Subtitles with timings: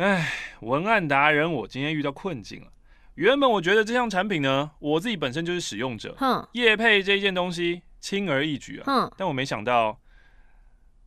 [0.00, 2.68] 哎，文案达人，我今天遇到困境了。
[3.16, 10.00] 原本我觉得这项产品呢，我自己本身就是使用者，哼，业配这一件东西轻而易举啊，哼，但我没想到，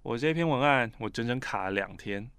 [0.04, 2.29] 我这篇文案我整整卡了两天，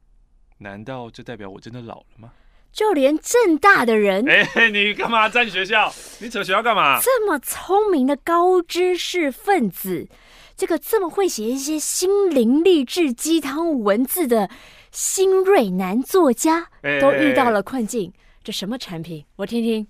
[0.58, 2.30] 难道这代表我真的老了吗？
[2.72, 5.92] 就连正大的人，哎、欸，你干嘛占学校？
[6.20, 7.00] 你扯学校干嘛？
[7.02, 10.08] 这么聪明的高知识分子，
[10.56, 14.48] 这个这么会写一些心灵励志鸡汤文字的
[14.94, 16.70] 新锐男作家，
[17.00, 18.12] 都遇到了困境。
[18.44, 19.26] 这什么产品？
[19.34, 19.86] 我听听。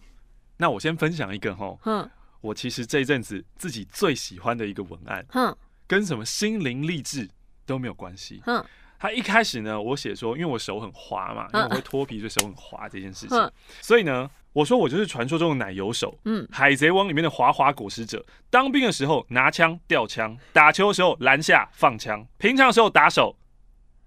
[0.57, 2.11] 那我先分享一个哈，嗯，
[2.41, 5.55] 我其实这一阵子自己最喜欢的一个文案，嗯，
[5.87, 7.29] 跟什么心灵励志
[7.67, 8.65] 都没有关系，嗯，
[8.99, 23.37] 他一开始呢，我写说，因为我手很滑嘛，因为我会脱皮，所以手很滑这件事情，所以呢，我说我就是传说中的奶油手，嗯，海贼王里面的滑滑果实者，当兵的时候拿枪吊枪，打球的时候拦下放枪，平常的时候打手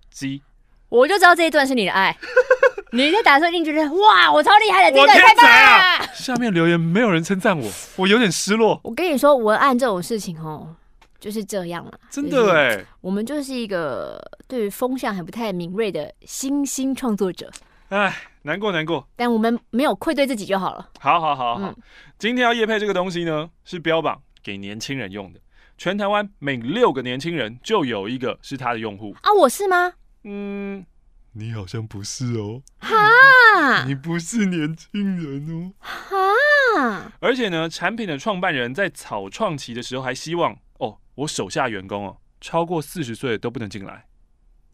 [0.09, 0.41] 机，
[0.89, 2.15] 我就知道这一段是你的爱。
[2.93, 6.07] 你在打的时候一定觉得哇，我超厉害的，真的太棒了！
[6.13, 8.79] 下面留言没有人称赞我，我有点失落。
[8.83, 10.73] 我跟你说，文案这种事情哦，
[11.19, 11.91] 就是这样了。
[12.09, 14.17] 真的哎，我们就是一个
[14.47, 17.51] 对于风向还不太敏锐的新兴创作者。
[17.89, 19.05] 哎，难过难过。
[19.17, 20.89] 但我们没有愧对自己就好了。
[20.99, 21.73] 好好好好，
[22.17, 25.39] 今天要夜配这个东西呢，是标榜给年轻人用的。
[25.77, 29.93] 全台湾每六个年轻人就有一个是他的用户啊，我是吗？
[30.27, 30.85] 嗯。
[31.33, 44.07] 你好像不是哦，哈，你不是年轻人哦，哈，而且呢，产品的创办人在草创期的时候还希望哦，我手下员工哦，超过四十岁都不能进来。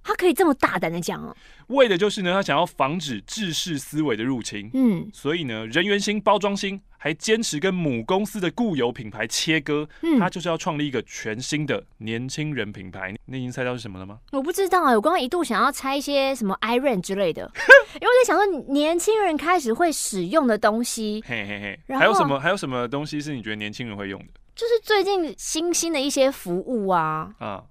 [0.04, 1.36] 他可以这么大胆的讲哦，
[1.68, 4.70] 为的就是呢，他想要防止制式思维的入侵。
[4.74, 9.88] 嗯，所以呢，人员心、包装心，还坚持跟母公司的固有品牌切割。
[10.02, 13.16] 嗯，他就是要创立一个全新的年轻人品牌。
[13.26, 14.20] 你已经猜到是什么了吗？
[14.32, 17.50] 我不知道啊，我刚刚一度想要猜一些什么 Iron 之类的，
[17.96, 21.24] 因为我在想说年轻人开始会使用的东西。
[21.26, 22.40] 嘿嘿嘿，还有什么？
[22.40, 24.28] 还有什么东西是你觉得年轻人会用的？
[24.56, 27.34] 就是最近新兴的一些服务啊。
[27.40, 27.64] 啊。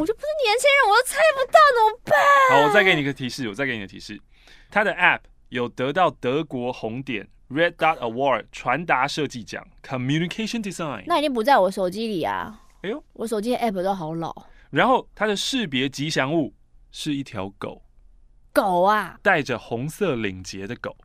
[0.00, 2.14] 我就不是年轻人，我都猜不到，怎么办？
[2.50, 4.20] 好，我再给你一个提示，我再给你个提示，
[4.70, 5.20] 他的 App
[5.50, 11.04] 有得到德国红点 Red Dot Award 传达设计奖 Communication Design。
[11.06, 12.60] 那已经不在我手机里啊！
[12.82, 14.34] 哎呦，我手机的 App 都好老。
[14.70, 16.54] 然后它的识别吉祥物
[16.90, 17.82] 是一条狗，
[18.52, 20.96] 狗啊，带着红色领结的狗，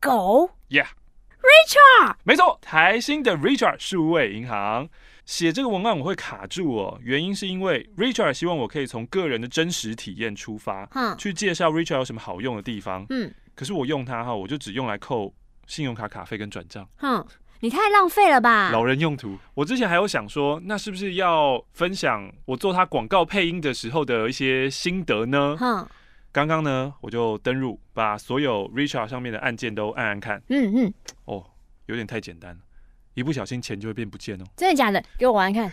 [0.00, 4.88] 狗，Yeah，Richard，没错，台新的 Richard 数位银行。
[5.24, 15.32] 写这个文案我会卡住哦，原因是因为 Richard 希望我可以从个人的真实体验出发，嗯，去介绍 Richard 有什么好用的地方，嗯，可是我用它哈，我就只用来扣
[15.66, 17.24] 信用卡卡费跟转账，哼，
[17.60, 18.70] 你太浪费了吧？
[18.72, 19.38] 老人用途。
[19.54, 25.56] 我之前还有想说，那是不是要分享我做他广告配音的时候的一些心得呢？
[25.56, 25.88] 哼，
[26.32, 30.94] 刚刚呢，我就登入，把所有 Richard 上面的按键都按按看，嗯嗯，
[31.26, 31.46] 哦，
[31.86, 32.60] 有点太简单了。
[33.14, 34.44] 一不小心钱就会变不见哦！
[34.56, 35.02] 真的假的？
[35.18, 35.72] 给我玩玩看。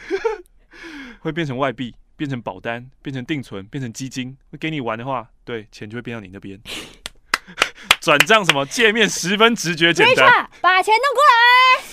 [1.22, 4.38] 会变成外币，变成保单，变成定存，变成基金。
[4.52, 6.60] 会给你玩的话，对，钱就会变到你那边。
[8.00, 10.50] 转账什么界面十分直觉简单。
[10.62, 11.86] 把钱弄过来。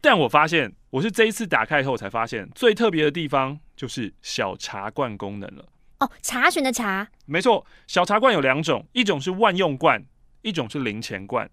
[0.00, 5.68] 但我发现，我是这一次打开以后才发现，最特别的地方就是小茶罐功能了。
[5.98, 7.06] 哦，查询的查。
[7.26, 10.04] 没错，小茶罐有两种，一种是万用罐，
[10.42, 11.50] 一种是零钱罐。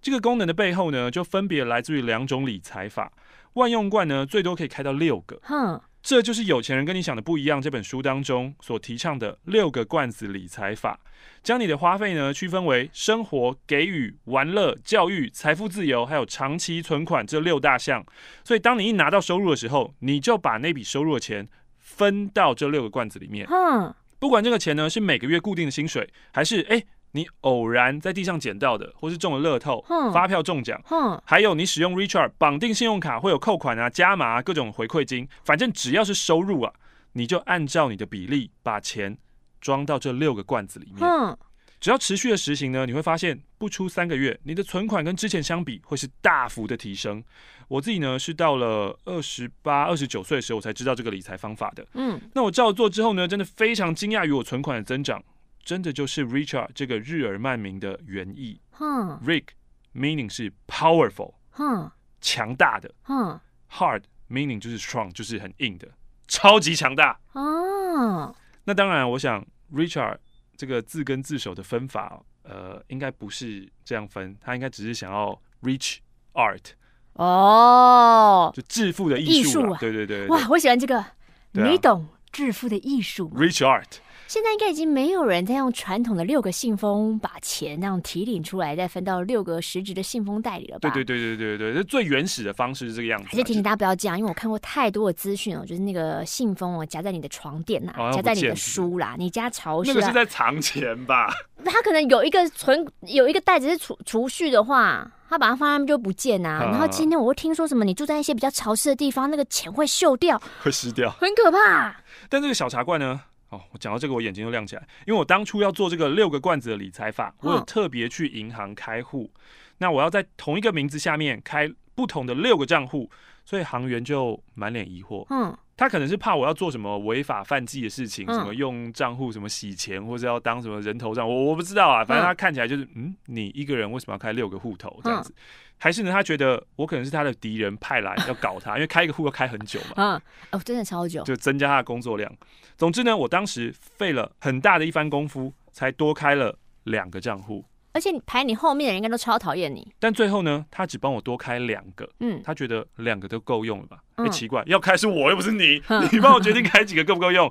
[0.00, 3.12] 这个功能的背后呢，就分别来自于两种理财法。
[3.54, 5.40] 万用罐呢，最多可以开到六个。
[5.42, 7.60] 哼，这就是有钱人跟你想的不一样。
[7.60, 11.00] 这本书当中所提倡的六个罐子理财法，
[11.42, 18.04] 将你的花费呢区分为生活、给予、玩乐、教育、财富自由，还有长期存款这六大项。
[18.44, 23.46] 所以，当你一拿到收入的时候，你就把那笔收入的钱分到这六个罐子里面。
[23.46, 26.84] 哼，不管这个钱呢是每个月固定的薪水，还是哎。
[27.16, 29.82] 你偶然在地上捡到的，或是中了乐透、
[30.12, 30.78] 发票中奖，
[31.24, 36.72] 还有你使用 Richard 绑定信用卡会有扣款啊、加码啊各种回馈金，反正只要是收入啊，
[37.14, 39.16] 你就按照你的比例把钱
[39.62, 41.36] 装到这六个罐子里面。
[41.78, 47.22] 只要持续的实行呢，你会发现不出三个月，你的存款跟之前相比会是大幅的提升。
[47.68, 51.86] 我自己呢是到了二十八、二十九岁的时候我才知道这个理财方法的。
[51.94, 55.22] 嗯，那我照做之后呢，真的非常惊讶于我存款的增长。
[55.66, 58.60] 真的就是 Richard 这个日耳曼名的原意。
[58.70, 59.46] 哼，Rick
[59.92, 61.90] meaning 是 powerful，哼，
[62.20, 62.94] 强大的。
[63.02, 63.40] 哼
[63.72, 65.88] ，Hard meaning 就是 strong，就是很硬的，
[66.28, 67.18] 超级强大。
[67.32, 68.32] 哦，
[68.62, 70.18] 那当然，我想 Richard
[70.56, 75.98] 这个字根字首的分法，呃，应该不是这样分，他应该只是想要 Rich
[76.34, 76.74] Art。
[77.14, 79.74] 哦，就致富的艺术。
[79.80, 80.28] 对对，对。
[80.28, 81.04] 哇，我喜欢这个，
[81.50, 83.28] 你懂致富的艺术。
[83.30, 83.98] Rich Art。
[84.26, 90.90] 现在应该已经没有人再用传统的六个信封把钱那样提领出来，再分到六个实质的信封袋里了吧？
[90.90, 93.28] 对对对对对对，这最原始的方式是这个样子。
[93.30, 101.32] 还是提醒大家不要这样，因为我看过太多的资讯哦，就是那个信封哦夹在你的床垫呐、啊，夹、哦、在你的书啦，你家潮湿、啊，那个是在藏钱吧？
[101.64, 106.58] 他可能有一个存有一个袋子是储储蓄的话，他把它放在那边就不见啊。
[106.64, 111.94] 然后今天我会听说什么，你住在一些比较潮湿的地方，那个钱会锈掉，会湿掉，很可怕。
[112.28, 113.20] 但这个小茶罐呢？
[113.56, 119.30] 哦，我讲到这个，我眼睛都亮起来，因为我当初要做这个六个罐子的理财法，我有特别去银行开户，
[119.78, 123.10] 那我要在同一个名字下面开不同的六个账户，
[123.44, 125.26] 所以行员就满脸疑惑。
[125.30, 135.34] 嗯，他可能是怕我要做什么违法犯纪的事情，什么用账户什么洗钱，或者要当什么人头账，我我不知道啊，反正他看起来就是，嗯，你一个人为什么要开六个户头这样子？
[135.78, 136.10] 还是呢？
[136.10, 139.92] 他觉得我可能是他的敌人派来要搞他， 因为开一个户要开很久嘛。
[139.96, 140.20] 嗯，
[140.52, 142.34] 哦，真的超久，就增加他的工作量。
[142.78, 147.62] 总之呢，我当时费了很大的一番功夫，才多开了两个账户。
[147.96, 149.90] 而且排你后面的人应该都超讨厌你。
[149.98, 152.06] 但最后呢，他只帮我多开两个。
[152.20, 153.98] 嗯，他觉得两个都够用了吧？
[154.16, 157.50] 哎、嗯，奇怪，要开是我又不是你， 嗯、你帮我决定开几个够不够用？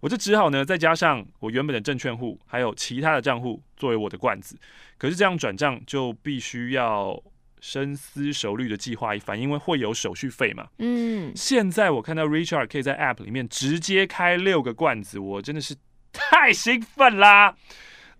[0.00, 4.58] 我就只好呢，再加上我原本的证券户，还有其他的账户作为我的罐子。
[4.98, 7.22] 可是这样转账就必须要。
[7.58, 10.68] 深思熟虑的计划一番，因为会有手续费嘛。
[10.78, 15.74] 嗯，现在我看到 Richard 可以在 App 里面直接开六个罐子，我真的是
[16.12, 17.56] 太兴奋啦！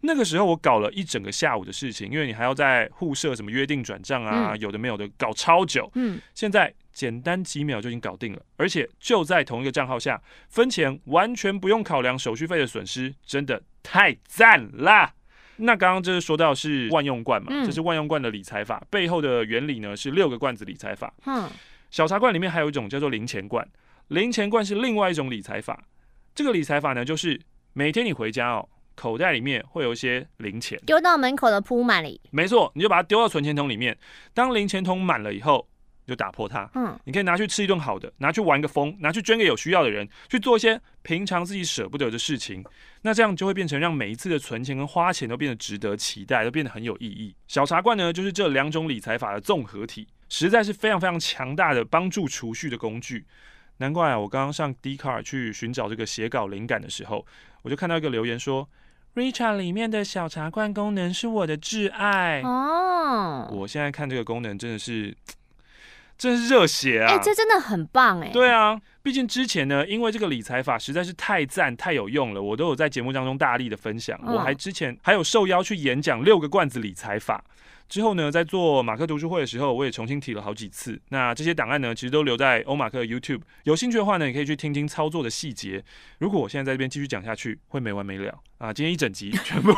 [0.01, 5.91] 那个时候我搞了一整个下午的事情，因为你还要在互设什么约定转账啊，嗯、有的没有的，搞超久。
[5.95, 15.13] 嗯，现在简单几秒就已经搞定了，而且就在同一个账号下分钱，完全不用考量手续费的损失，真的太赞啦！
[15.57, 21.13] 那刚刚就是说到是万用罐嘛，这、嗯、是万用罐的理财法，背后的原理呢是六个罐子理财法。
[21.25, 21.49] 嗯，
[21.91, 23.67] 小茶罐里面还有一种叫做零钱罐，
[24.09, 25.83] 零钱罐是另外一种理财法。
[26.35, 27.41] 这个理财法呢，就是
[27.73, 32.21] 每天你回家哦，口袋里面会有一些零钱，丢到门口的铺满里。
[32.33, 33.97] 没错，你就把它丢到存钱筒里面，
[34.35, 35.69] 当零钱筒满了以后。
[36.07, 42.65] 就打破它，嗯，你可以拿去吃一顿好的，拿去玩个疯，拿去捐给有需要的人，去做一些平常自己舍不得的事情，
[43.03, 47.35] 那这样就会变成让每一次的存钱跟花钱都变得值得期待，都变得很有意义。
[47.49, 53.27] 小茶罐呢，就是这两种理财法的综合体，实在是非常非常强大的帮助储蓄的工具。
[53.79, 57.27] 难怪啊，我刚刚上 Dcard 去寻找这个写稿灵感的时候，
[57.63, 58.69] 我就看到一个留言说
[59.17, 63.49] ，Richart 里面的小茶罐功能是我的挚爱哦。
[63.51, 65.17] 我现在看这个功能真的是。
[66.19, 67.11] 真是热血啊！
[67.11, 68.31] 哎、欸，这真的很棒哎。
[68.33, 74.19] 对啊，毕竟之前呢，因为这个理财法实在是太赞、太有用了，我都有在节目当中大力的分享。
[74.23, 77.45] 嗯、我还之前还有受邀去演讲六个罐子理财法。
[77.89, 81.01] 之后呢，在做马克读书会的时候，我也重新提了好几次。
[81.11, 83.43] 那这些档案呢，其实都留在欧马克 YouTube。
[83.65, 85.85] 有兴趣的话呢，你可以去听听操作的细节。
[86.19, 88.73] 如果我现在在这边继续讲下去，会没完没了啊！
[88.73, 89.73] 今天一整集 全部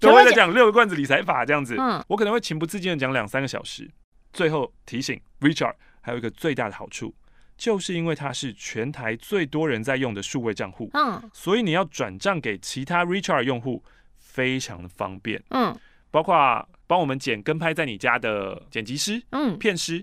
[0.00, 3.88] 都会在讲六个罐子理财法这样子，嗯、我可能会情不自禁的讲两三个小时。
[4.32, 7.14] 最后提醒 Richard，还有一个最大的好处，
[7.56, 13.82] 就是因为它是全台最多人在用的数位账户，嗯，所以你要转账给其他 Richard 用户，
[14.18, 15.74] 非常的方便，嗯，
[16.16, 20.02] 包括帮我们剪跟拍在你家的剪辑师，嗯，片师，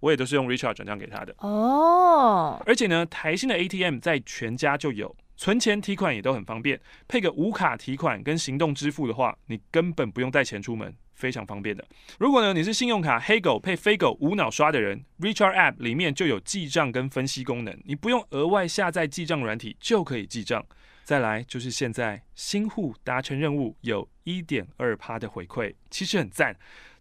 [0.00, 10.94] 我也都是用 Richard 转账给他的，哦，而且呢，台新的 ATM 在全家就有，存钱提款也都很方便，配个无卡提款跟行动支付的话，你根本不用带钱出门。
[11.14, 11.82] 非常方便的。
[12.18, 20.62] 如果呢，你是信用卡黑狗配飞狗无脑刷的人，Richard App 里面就有记账跟分析功能，你不用额外下载记账软体就可以记账。
[21.06, 26.56] 再来就是现在新户达成任务有一点二趴的回馈，其实很赞。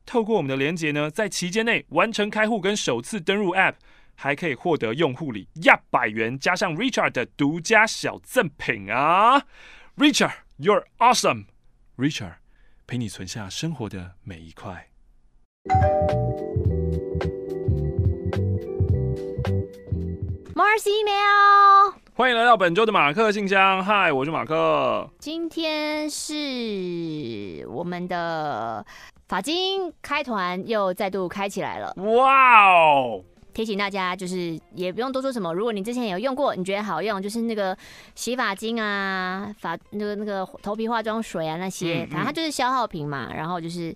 [0.05, 3.73] 透过我们的连结呢，在期间内完成开户跟首次登入 App，
[4.13, 9.47] 还可以获得用户礼一百元，加上 Richard 的独家小赠品啊
[9.97, 12.35] Richard，you're awesome，Richard，。
[12.85, 14.91] 陪你存下生活的每一块。
[20.53, 21.74] Mars email，
[22.17, 23.83] 欢迎来到本周的马克信箱。
[23.83, 25.05] 嗨，我是马克。
[25.19, 28.85] 今天是我们的
[29.27, 31.93] 法金开团又再度开起来了。
[31.97, 33.21] 哇哦！
[33.53, 35.53] 提醒大家，就是也不用多说什么。
[35.53, 37.77] 如果你之前有用过，你觉得好用，就是那个
[38.15, 43.33] 洗发精啊、发那个那个头皮化妆水啊那些，嗯嗯、反正它就是消耗品嘛。
[43.35, 43.93] 然后就是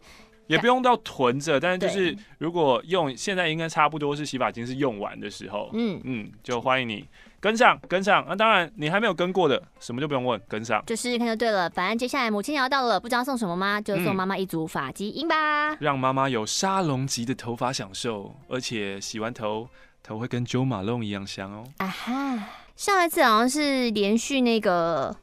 [0.49, 7.05] 也不用到囤着，但是就是如果用，现在应该差不多是洗发精是用完的时候，嗯嗯，就欢迎你。
[7.39, 8.25] 跟上，跟上。
[8.27, 10.83] 那、啊、当然，你还没有跟过的，什么就不用问，跟上。
[10.87, 11.69] 就试试看就对了。
[11.69, 13.79] 反正接下来母亲节要到了，不知道送什么吗？
[13.79, 19.69] 就送妈妈一组发基因吧，让妈妈有沙龙级的头发享受，而且洗完头，
[20.03, 21.63] 头会跟 Jo Malone 一样香哦。
[21.77, 25.15] 啊哈，上一次好像是连续那个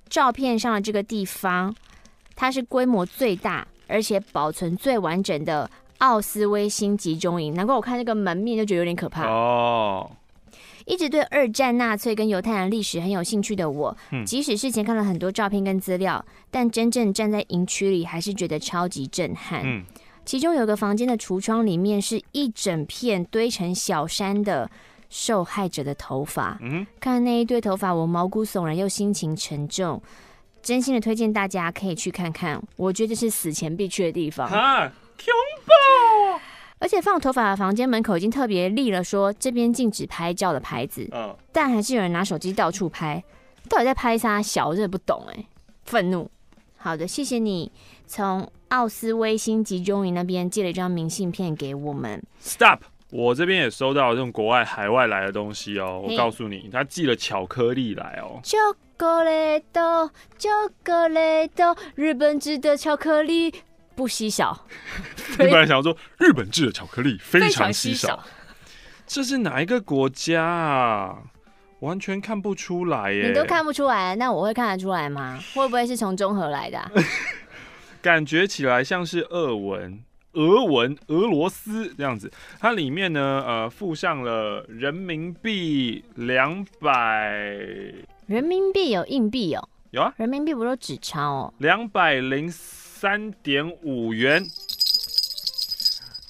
[0.09, 1.77] 照片上的这个地方，
[2.35, 5.71] 它是规模最大而且保存最完整的。
[6.01, 10.11] 奥斯威辛集中营，难怪我看那个门面就觉得有点可怕哦。
[10.87, 19.63] 一直对二战纳粹跟犹太人历史很有兴趣的我，嗯、即使事前看了很多照片跟资料，但真正站在营区里，还是觉得超级震撼。
[19.65, 19.85] 嗯、
[20.25, 24.69] 其中有个房间的橱窗里面是一整片堆成小山的
[25.11, 26.59] 受害者的头发。
[26.63, 30.03] 嗯，看那一堆头发，我毛骨悚然又心情沉重。
[30.63, 34.51] 真心的推荐大家可以去看看，我觉得这是死前必去的地方。
[36.79, 43.23] 而且放头发的房间门口已经特别立了说这边禁止拍照的牌子，嗯，但还是有人拿手机到处拍，
[43.69, 44.69] 到底在拍啥小？
[44.69, 45.45] 我真的不懂哎，
[45.85, 46.31] 愤怒。
[46.79, 47.71] 好的，谢谢你
[48.07, 52.23] 从奥斯威辛集中营那边寄了一张明信片给我们。
[52.41, 52.81] Stop！
[53.11, 58.41] 我这边也收到了这种国外海外来的东西哦，我告诉你，他寄了巧克力来哦。
[58.43, 58.57] 巧
[58.97, 60.09] 克力豆，
[60.39, 60.49] 巧
[60.83, 63.53] 克力豆，日本制的巧克力。
[64.01, 64.65] 不稀少，
[65.33, 68.25] 你本来想要说日本制的巧克力非常稀少，稀少，
[69.07, 71.19] 这是哪一个国家啊？
[71.81, 73.29] 完全看不出来耶！
[73.29, 75.39] 你都看不出来，那我会看得出来吗？
[75.55, 76.91] 会不会是从中和来的啊？
[78.01, 80.03] 感觉起来像是俄文、
[80.33, 82.33] 俄文、俄罗斯这样子。
[82.59, 87.35] 它里面呢，呃，附上了人民币两百，
[88.27, 92.80] 人民币有硬币哦，有啊，人民币不都纸钞哦，两百零四。
[93.01, 94.47] 三点五元，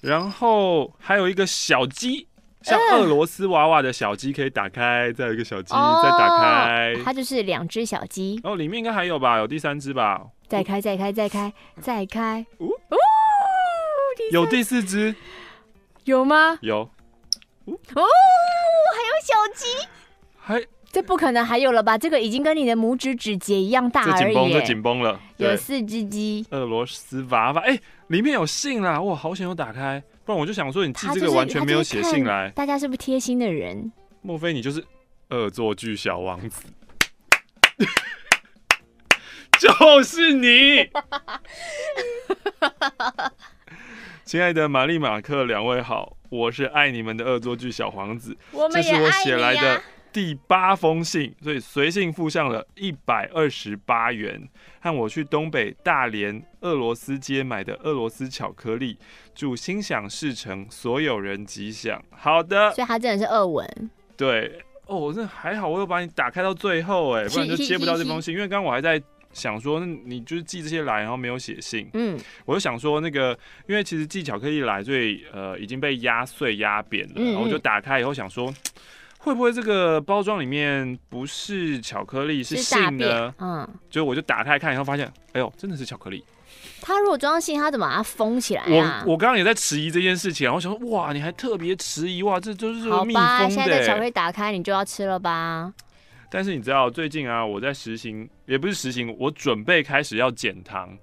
[0.03, 2.29] 然后还有一个小鸡，
[2.63, 8.41] 像俄罗斯娃娃的小鸡，可以打开，再有一个小鸡，哦、再打开，它就是两只小鸡。
[8.45, 9.39] 哦，里面应该还有吧？
[9.39, 10.25] 有第三只吧？
[10.47, 12.47] 再开，再开，再开，再开。
[12.59, 12.97] 哦，哦
[14.17, 15.13] 第有第四只？
[16.05, 16.57] 有吗？
[16.61, 16.89] 有。
[17.65, 19.67] 哦，还有小鸡？
[20.39, 20.65] 还。
[20.93, 21.97] 这不可能还有了吧？
[21.97, 24.35] 这个已经跟你的拇指指节一样大而已。
[24.35, 25.21] 这紧绷，这紧绷了。
[25.37, 26.45] 有四只鸡。
[26.51, 27.79] 俄罗斯娃娃，哎，
[28.09, 29.01] 里面有信啦！
[29.01, 32.51] 哇，好险有打开，不然我就想说你寄这个完全没有写信来。
[32.51, 33.93] 大家是不是贴心的人？
[34.21, 34.85] 莫非你就是
[35.29, 36.65] 恶作剧小王子？
[39.61, 40.91] 就是你！
[44.25, 48.37] 亲爱的玛丽马克两位好，我是爱你们的恶作剧小王子。
[48.51, 49.11] 我们也爱你啊。
[49.11, 49.81] 这是我写来的。
[50.13, 54.49] 第八封信，所以随信附上了一百二十八元，
[54.81, 58.99] 和我去东北大连俄罗斯街买的俄罗斯巧克力。
[59.35, 62.03] 祝心想事成，所有人吉祥。
[62.11, 63.91] 好的，所以他真的是俄文。
[64.17, 68.35] 对，哦，我这还好，我有把你打开到最后，哎， 不然就接不到这封信。
[68.35, 69.01] 因为刚刚我还在
[69.33, 71.89] 想说，那你就是寄这些来，然后没有写信。
[71.95, 73.39] 嗯，我就想说那个，
[73.69, 78.53] 因为其实寄巧克力来，所以呃已经被压碎压扁了，然后我就打开以后想说。
[79.23, 83.35] 会不会这个包装里面不是巧克力，是信呢？
[83.39, 86.25] 嗯，就我就打开看然后发现，哎呦，真的是巧克力。
[86.81, 89.05] 他如果装信，他怎么把它封起来啊？
[89.05, 93.15] 我我刚刚也在迟疑这件事情，然后想说，哇，你还特别迟疑，哇，这就是密封的。
[93.15, 95.71] 好吧，现在巧克力打开，你就要吃了吧？
[96.31, 100.97] 但是你知道，最近啊，我在实行，也不是实行，我准备开始要减糖。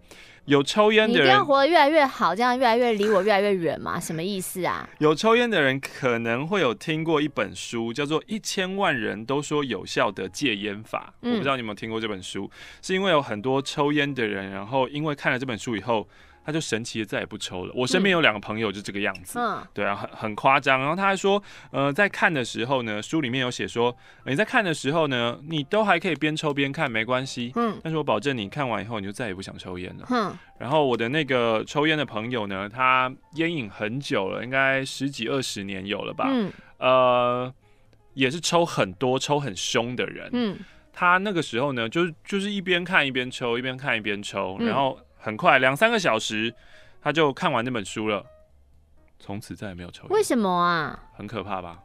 [0.48, 4.00] 有抽烟的人，你这样活得越来越好，这样越来越离我越来越远吗？
[4.02, 4.90] 什么意思啊？
[5.00, 11.14] 有抽烟的人可能会有听过一本书，叫做《一千万人都说有效的戒烟法》。
[11.22, 12.50] 嗯，我不知道你有没有听过这本书，
[12.82, 16.08] 是因为有很多抽烟的人，然后因为看了这本书以后。
[16.48, 17.74] 他就神奇的再也不抽了。
[17.76, 20.80] 我身边有两个朋友就这个样子，嗯，对啊，很很夸张。
[20.80, 23.94] 然后他还说，呃，在看的时候呢，书里面有写说，
[24.26, 27.78] 你在看的时候呢，你都还可以边抽边看，没关系，嗯。
[27.84, 30.34] 但是我保证你看完以后，你就再也不想抽烟了，嗯。
[30.58, 36.50] 然后我的那个抽烟的朋友呢，他烟瘾很久了，应该十几二十年有了吧，嗯。
[36.78, 37.54] 呃，
[38.14, 40.58] 也是抽很多、抽很凶的人，嗯。
[40.94, 44.98] 他那个时候呢，就是就是一边看一边抽，一边看一边抽，然后。
[45.18, 46.54] 很快，两三个小时，
[47.02, 48.26] 他就看完那本书了，
[49.20, 50.10] 从此再也没有抽烟。
[50.12, 51.00] 为什么啊？
[51.14, 51.80] 很可怕吧？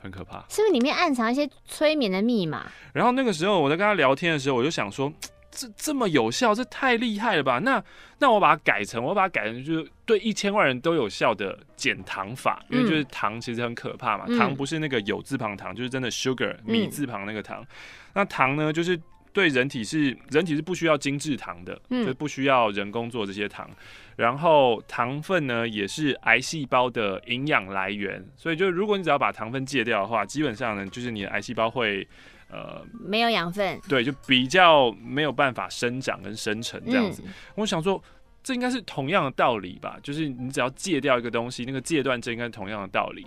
[0.00, 0.44] 很可怕。
[0.48, 2.66] 是不是里面暗藏一些催眠的密码？
[2.92, 5.12] 然后那个时候我在跟他聊天的时候，我就想说。
[5.56, 7.60] 这这么有效，这太厉害了吧？
[7.60, 7.80] 那
[8.18, 14.24] 那我把它改成，我把它改成就是对一千万人都有效的减糖法，因为就是糖其实很可怕嘛。
[14.26, 17.62] 嗯、糖不是那个有字旁糖，就是真的 sugar 米字旁那个糖。
[17.62, 17.66] 嗯、
[18.14, 19.00] 那糖呢，就是
[19.34, 23.68] 对人体是人体是不需要精制糖的，嗯、就不需要人工做这些糖。
[24.16, 28.24] 然后糖分呢，也是癌细胞的营养来源。
[28.34, 32.08] 所以就如果你只要把糖分戒掉的话，基本上呢，就是你的癌细胞会。
[32.50, 37.20] 呃，没有养分，对，就比较没有办法生长跟生成这样子。
[37.26, 38.00] 嗯、我想说，
[38.44, 39.98] 这应该是同样的道理吧？
[40.04, 43.26] 就是你只要戒掉一个东西，那个戒断症应该是同样的道理。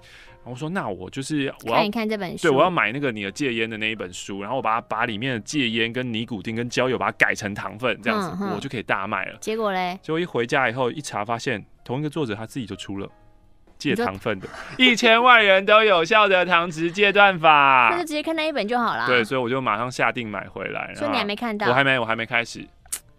[0.49, 9.37] 我说，那我就是我要看一看这本书，对，我要买那个你的戒烟的那一本书，然后我把它把里面的戒烟跟尼古丁跟焦油把它改成糖分，这样子、嗯、我就可以大卖了。
[9.41, 9.99] 结果嘞？
[10.01, 13.09] 结果一回家以后一查，发现同一个作者他自己就出了。
[13.77, 14.49] 戒糖分的，
[14.79, 19.05] 一千万人都有效的糖值戒断法，那就直接看那一本就好了。
[19.05, 20.91] 对，所以我就马上下定买回来。
[20.95, 21.67] 所以你还没看到？
[21.67, 22.67] 我还没，我还没开始。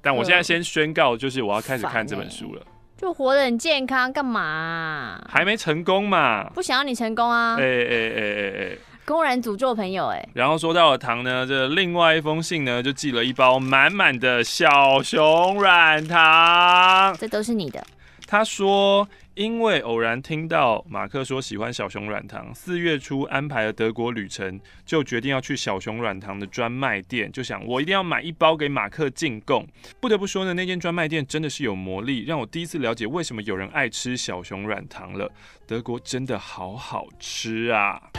[0.03, 2.63] 但我现在先宣告，就是我要开始看这本书了。
[2.99, 5.25] 就活得很健康，干嘛啊？
[5.31, 6.51] 还没成功嘛？
[6.53, 7.57] 不想要你成功啊！
[7.57, 10.29] 哎哎哎哎哎，公然诅咒朋友哎。
[10.35, 17.17] 然后说到了糖呢，这另外一封信呢，就寄了一包满满的小熊软糖。
[17.17, 17.83] 这都是你的。
[18.27, 19.09] 他说。
[19.39, 29.65] 因为偶然听到马克说喜欢小熊软糖，四月初安排了德国旅程，就决定要去小熊软糖的专卖店，就想我一定要买一包给马克进贡。
[30.01, 35.31] 不得不说呢，那间专卖店真的是有魔力，让我第一次了解为什么有人爱吃小熊软糖了。
[35.69, 38.11] 德国真的好好吃啊！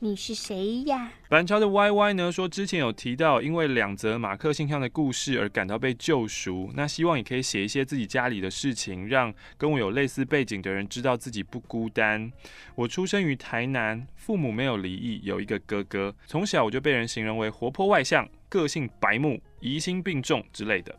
[0.00, 1.10] 你是谁呀？
[1.30, 6.70] 板桥的 Y Y 呢说，之前有提到，因为两则马克信箱的故事而感到被救赎。
[6.74, 12.30] 那希望也可以写一些自己家里的事情，让跟我有类似背景的人知道自己不孤单。
[12.74, 16.14] 我出生于台南，父母没有离异，有一个哥哥。
[16.26, 20.94] 从小我就被人形容为活泼外向、个性白目、疑心病重之类的。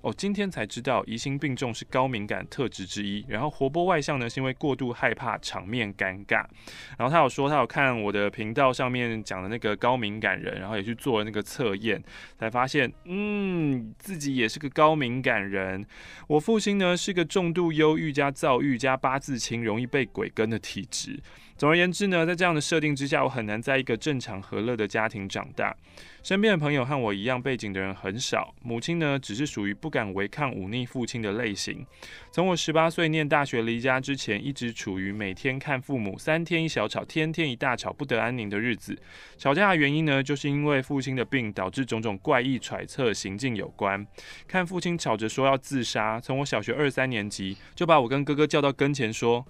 [0.00, 3.24] 哦，今天才知道疑心病重是高敏感特质之一。
[3.28, 6.44] 然后活泼外向呢，是因为过度害怕场面尴尬。
[6.96, 12.02] 然后他有说，他有看我的频道上面讲的那个高敏感人，然后也去做了那个测验，
[12.38, 15.84] 才发现，嗯，自己也是个高敏感人。
[16.28, 21.18] 我父亲呢是个重度忧郁加躁郁加八字轻，容易被鬼跟的体质。
[21.58, 25.76] 总而言之呢，在这样的设定之下，我很难在一个正常和乐的家庭长大。
[26.22, 28.54] 身边的朋友和我一样背景的人很少。
[28.62, 31.84] 母亲呢，只是属于不敢违抗忤逆父亲的类型。
[32.30, 38.96] 从我十八岁念大学离家之前，一直处于每天看父母三天一小吵，天天一大吵，不得安宁的日子。
[39.36, 44.06] 吵架的原因呢，就是因为父亲的病导致种种怪异揣测行径有关。
[44.46, 49.44] 看父亲吵着说要自杀，从我小学二三年级就把我跟哥哥叫到跟前说。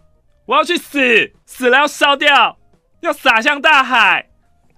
[0.48, 2.58] 我要去死，死了要烧掉，
[3.00, 4.30] 要洒向大海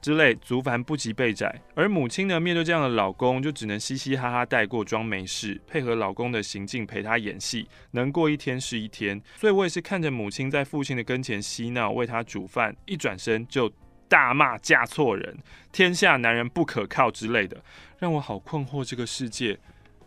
[0.03, 1.63] 之类，族繁不及备载。
[1.77, 9.23] 而母亲呢，面对这样的老公，就只能嘻嘻哈哈带过，装没事，配合老公的行径陪他演戏，能过一天是一天。
[9.37, 13.73] 所以我也是看着母亲在父亲的跟前嬉闹，为他煮饭，一转身就
[14.09, 15.39] 大骂嫁错人，
[15.71, 17.57] 天下男人不可靠之类的，
[18.01, 19.57] 让我好困惑，这个世界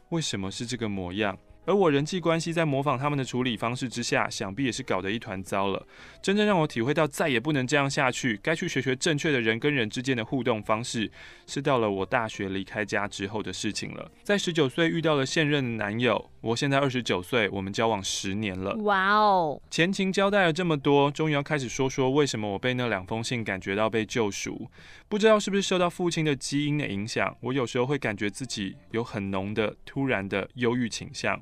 [0.09, 1.37] 为什么是这个模样？
[1.65, 5.85] 而我人际关系在模仿他们的处理方式之下，想必也是搞得一团糟了。
[6.21, 11.09] 真正让我体会到再也不能这样下去，该去学学正确的人跟人之间的互动方式，
[11.47, 14.11] 是到了我大学离开家之后的事情了。
[14.23, 18.75] 在十九岁遇到了现任男友，我现在二十九岁，我们交往十年了。
[18.83, 19.61] 哇哦！
[19.69, 24.69] 前情交代了这么多，终于要开始说说为什么我被那两封信感觉到被救赎。
[25.13, 31.37] 不知道是不是受到父亲的基因的影响，我有时候会感觉自己有很浓的突然的忧郁倾向。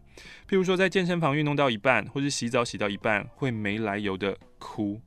[0.46, 5.00] 譬如说，在健身房运动到一半，或是洗澡洗到一半，会没来由的哭，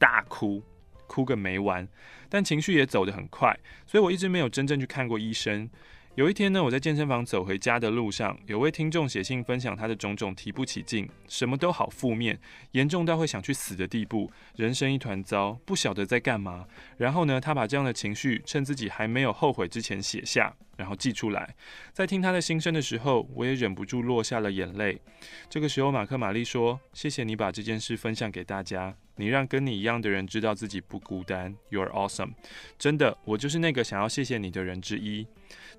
[0.00, 0.60] 大哭，
[1.06, 1.86] 哭个没完，
[2.28, 5.70] 但情绪也走得很快，所以我一直没有真正去看过医生。
[6.18, 12.36] 有一天呢，我在健身房走回家的路上，有位听众写信分享他的种种提不起劲，什么都好负面，
[12.72, 16.66] 严重到会想去死的地步，人生一团糟，不晓得在干嘛。
[16.96, 21.54] 然后呢，他把这样的情绪趁自己还没有后悔之前写下，然后寄出来。
[21.92, 25.00] 在听他的心声的时候，我也忍不住落下了眼泪。
[25.48, 32.34] 这个时候，马克玛丽说：“谢谢你把这件事分享给大家。”你让跟你一样的人知道自己不孤单，You're awesome。
[32.76, 35.26] 真的，我就是那个想要谢谢你的人之一。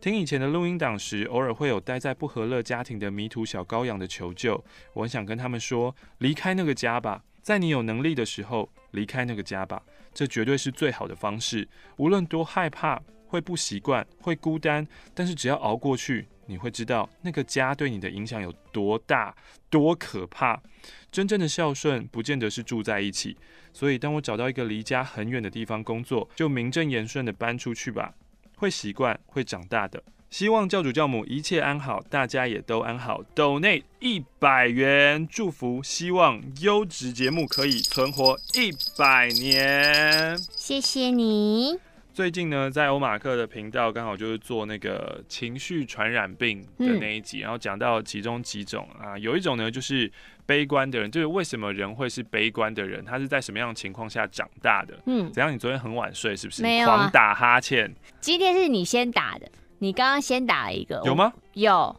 [0.01, 4.63] 听以前的录音档时，偶尔会有待在不和乐家庭的迷途小羔羊的求救。
[4.93, 9.83] 我很想跟他们说，离开那个家吧，在你有能力的时候离开那个家吧，
[10.13, 11.67] 这绝对是最好的方式。
[11.97, 16.27] 无论多害怕，会不习惯，会孤单，但是只要熬过去。
[16.45, 19.35] 你会知道那个家对你的影响有多大、
[19.69, 20.59] 多可怕。
[21.11, 23.37] 真正的孝顺不见得是住在一起，
[23.73, 28.15] 所以当我找到一个离家很远的地方工作，就名正言顺的搬出去吧，
[28.59, 30.03] 会习惯，会长大的。
[30.29, 33.23] 希望教主教母一切安好，大家也都安好。
[33.33, 40.37] Donate 一百元祝福，希望优质节目可以存活一百年。
[40.51, 41.79] 谢谢你。
[42.13, 50.11] 最近呢，在欧马克的频道刚好就是做那个情绪传染病的那一集，嗯、然后讲到其中几种啊，有一种呢就是
[50.49, 54.95] 悲观的人，就是为什么人会是悲观的人，他是在什么样的情况下长大的？
[55.05, 55.53] 嗯，怎样？
[55.53, 56.63] 你昨天很晚睡是不是？
[56.63, 57.93] 没有、啊，狂打哈欠。
[58.19, 61.31] 今天是你先打的，你刚刚先打了一个，有吗？
[61.53, 61.95] 有，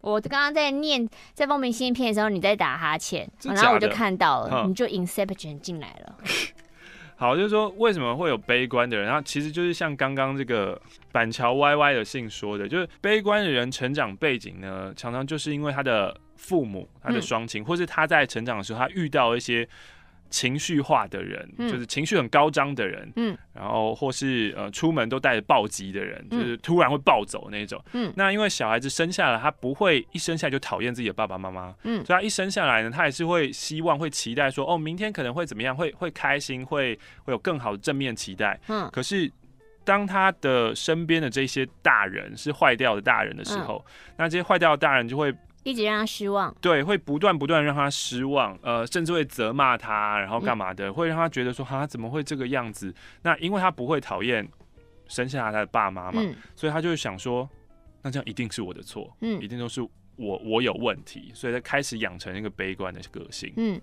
[0.00, 6.16] 我刚刚在念在放明信片的时候，你在打哈欠，然后我就看到了，嗯、你就 Inception 进来了。
[7.16, 9.06] 好，就是说为什么会有悲观的人？
[9.06, 10.78] 然后其实就是像刚刚这个
[11.12, 19.68] 板桥歪歪的信说的，就是悲观的人成长背景呢，常常就是因为他的父母、他的双亲，嗯、或是他在成长的时候，他遇到一些。
[20.30, 39.30] 情绪化的人，嗯、就是情绪很高涨的人，嗯，然后或是呃出门都带着暴击的人，嗯、就是突然会暴走那种，嗯，那因为小孩子生下来，他不会一生下来就讨厌自己的爸爸妈妈，嗯，所以他一生下来呢，他也是会希望会期待说，哦，明天可能会怎么样，会会开心，会会有更好的正面期待，嗯，可是
[39.84, 45.32] 当他的身边的这些大人是坏掉的大人的时候，嗯、那这些坏掉的大人就会。
[45.64, 52.94] 一直让他失望，对，会不断不断让他失望，呃，甚至会责骂他，然后干嘛的，嗯、会让他觉得说，他怎么会这个样子？
[53.22, 54.46] 那因为他不会讨厌
[55.08, 57.48] 生下他的爸妈嘛，嗯、所以他就会想说，
[58.02, 59.82] 那这样一定是我的错，嗯，一定都是
[60.16, 63.80] 我我有问题，所以他开始养成一个悲观的个性，嗯，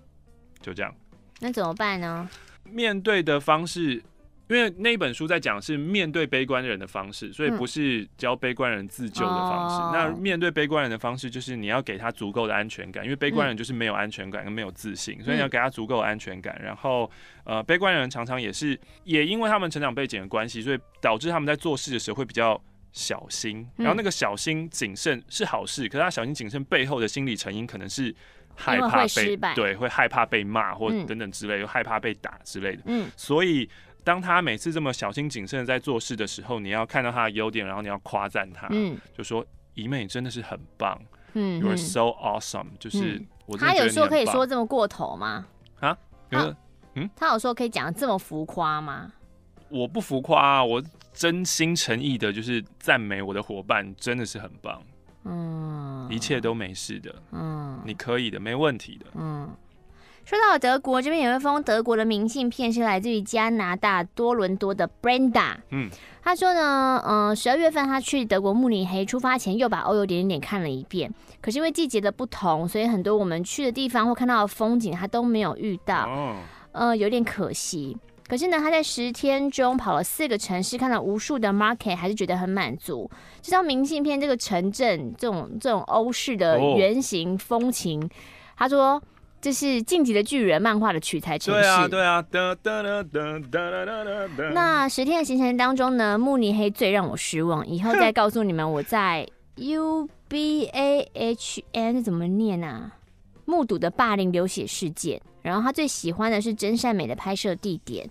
[0.60, 0.94] 就这样。
[1.40, 2.30] 那怎么办呢？
[2.64, 4.02] 面对的方式。
[4.48, 9.76] 因为那一本书在讲是面对悲观人的方式，所以不是教悲观人自救的方式。
[9.76, 16.60] 嗯、那面对悲观人的方式，就是你要给他足够的安全感，因为悲观人就是没有安全感跟没有自信，嗯、所以你要给他足够的安全感。
[16.62, 17.10] 然后，
[17.44, 22.60] 呃，悲观人常常也是也因为他们成长背景的关系，所以导致他们在做事的时候会比较
[22.92, 23.66] 小心。
[23.76, 28.14] 然后那个小心谨慎是好事，可是他小心谨慎背后的心理成因可能是
[28.54, 32.82] 害怕被对，会害怕被骂或等等之类，又害怕被打之类的。
[32.84, 33.66] 嗯，所以。
[34.04, 41.00] 当他每次这么小心谨慎的在做事的时候，你要看到他的优点，然后你要夸赞他，嗯，就说怡妹真的是很棒，
[41.34, 43.22] 嗯，You're so awesome，就是。
[43.58, 45.44] 他有说可以说这么过头吗？
[45.80, 45.98] 啊？
[46.30, 46.56] 他
[46.94, 49.12] 嗯，他有说可以讲得这么浮夸吗？
[49.68, 54.82] 我不浮夸啊，我真心诚意的，就是赞美我的伙伴真的是很棒，
[55.24, 59.50] 嗯，一切都没事的，嗯，你可以的，没问题的，嗯。
[60.24, 65.56] 说到德国这边有一封德国的明信片，是来自于加拿大多伦多的 Brenda。
[65.70, 65.90] 嗯，
[66.22, 71.12] 他说呢，嗯、呃，十二月份他去德国慕尼黑，出发前又把欧游点点点看了一遍。
[71.40, 76.06] 可是因为季节的不同，所以很多我们去的地方或看到的风景，他都没有遇到。
[76.06, 76.36] 哦，
[76.70, 77.96] 呃，有点可惜。
[78.28, 83.10] 可是呢，他在十天中跑了四个城市，看到无数的 market，还是觉得很满足。
[83.42, 88.08] 这张明信片，这个城镇这种这种欧式的圆形风情，哦、
[88.56, 89.02] 他说。
[89.42, 91.60] 这是《晋级的巨人》漫画的取材城市。
[91.60, 92.24] 对啊，对啊。
[94.54, 97.66] 那十天的行程当中呢，慕尼黑最让我失望。
[97.66, 102.92] 以后再告诉你们，我在 U B A H N 怎么念啊？
[103.44, 105.20] 目睹的霸凌流血事件。
[105.42, 108.08] 然后他最喜欢的是真善美的拍摄地点。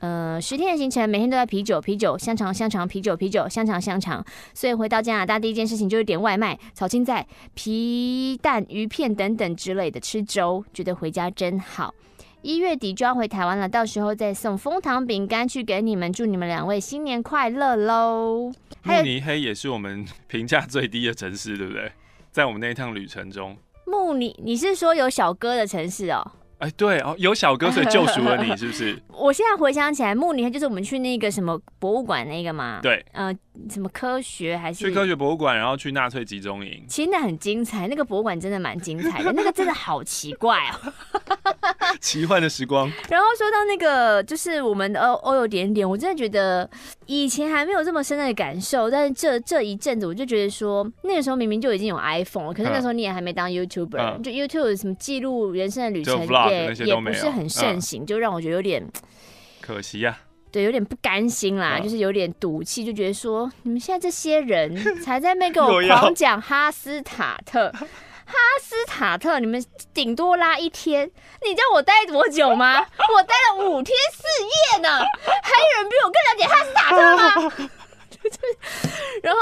[0.00, 4.24] 呃，十天的行程，每天都在啤酒、啤酒、香肠、香肠、啤酒、啤酒、香肠、香肠。
[4.54, 11.94] 所以回到加拿大第一件事情就是点外卖，炒青菜、皮蛋、鱼片等等之类的，吃粥，觉得回家真好。
[12.42, 18.50] 一月底就要回台湾了，到时候再送枫糖饼干去给你们，祝你们两位新年快乐喽！
[18.82, 21.92] 慕尼黑也是我们评价最低的城市，对不对？
[22.32, 26.32] 在我们那一趟旅程中，慕尼，你是说有小哥的城市哦？
[26.60, 28.96] 哎，欸、对哦，有小哥所以救赎了你，是不是？
[29.08, 32.80] 我现在回想起来，慕尼黑就是我们去那个什么博物馆那个嘛。
[32.82, 33.34] 对，呃，
[33.70, 34.78] 什么科学还是？
[34.80, 36.84] 去科学博物馆，然后去纳粹集中营。
[36.86, 40.92] 其实那很精彩，那个博物馆真的蛮精彩的，那个真的好奇怪哦。
[42.00, 42.90] 奇幻的时光。
[43.08, 46.68] 然后说到那个，就是我们的欧欧游点点，我真的觉得
[47.06, 56.26] 以前还没有这么深的感受，但是这这一阵子我就觉得说，那个时候明明就已经有 iPhone 了，可是那时候你也还没当 YouTuber，、嗯、就 YouTube 什么记录人生的旅程。
[56.50, 58.86] 也也不是很盛行，嗯、就让我觉得有点
[59.60, 60.28] 可惜呀、啊。
[60.52, 71.06] 对，有点不甘心啦，嗯、就是有点赌气，就觉得说你们现在这些人 才在那边给我狂讲哈斯塔特，哈斯塔特，你们顶多拉一天，
[71.44, 72.80] 你知道我待多久吗？
[72.80, 74.22] 我待了五天四
[74.76, 77.68] 夜呢，还有人比我更了解哈斯塔特吗？
[79.22, 79.40] 然后。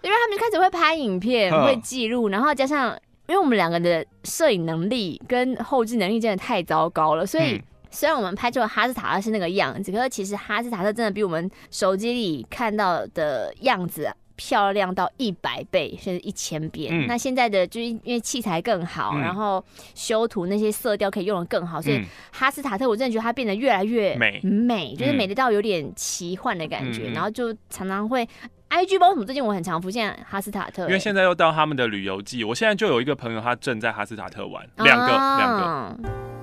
[0.00, 2.96] 因为他们开始会拍影片，会记录，然后加上
[3.28, 7.54] 因为我们两个的摄影能力跟后置能力真的太糟糕了，所以。
[7.54, 16.92] 嗯虽然我们拍出了哈斯塔特是那个样子，可是其实哈斯塔特真的比我们手机里看到的样子漂亮到一百倍，甚至一千遍。
[16.92, 19.64] 嗯、那现在的就是因为器材更好，嗯、然后
[19.94, 27.04] 修图那些色调可以用的更好，所以哈斯塔特我真的觉得它变得越来越美，美就是美得到有点奇幻的感觉。
[27.06, 28.28] 嗯、然后就常常会
[28.70, 36.37] IG 包什么，最近我很常浮现哈斯塔特，因为现在又到他们的旅游季，我现在就有一个朋友，他正在哈斯塔特玩，两个两个。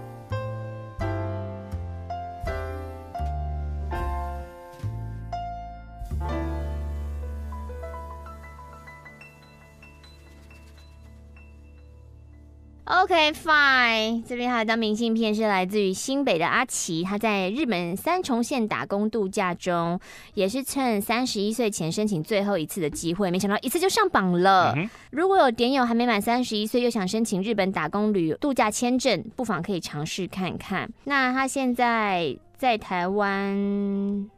[12.88, 20.00] OK fine，这边还有一张明信片是来自于新北的阿奇，他在日本三重县打工度假中，
[20.36, 24.72] 也是趁三十一岁前申请最后一次的机会，没想到一次就上榜了。
[24.78, 30.88] 嗯、如果有点友还没满三十一岁又想申请日本打工旅游度假签证，不妨可以尝试看看。
[31.06, 34.30] 那他现在在台湾。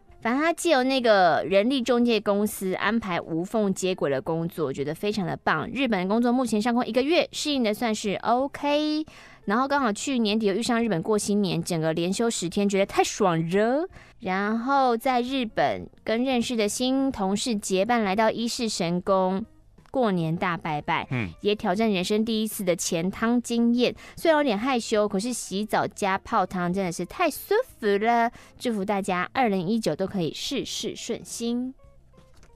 [0.48, 5.70] 他借由那个人力中介公司安排无缝接轨的工作，我觉得非常的棒。
[5.74, 9.06] 日本工作目前上工一个月，适应的算是 OK。
[9.44, 13.90] 然后刚好去年底又遇上日本过新年，整个连休十天，觉得太爽了。
[14.22, 19.46] 然后在日本跟认识的新同事结伴来到伊势神宫。
[19.98, 28.32] 过年大拜拜，嗯，也挑战人生第一次的前汤经验，虽然有点害羞，可是洗澡加泡汤真的是太舒服了。
[28.60, 31.74] 祝福大家二零一九都可以事事顺心。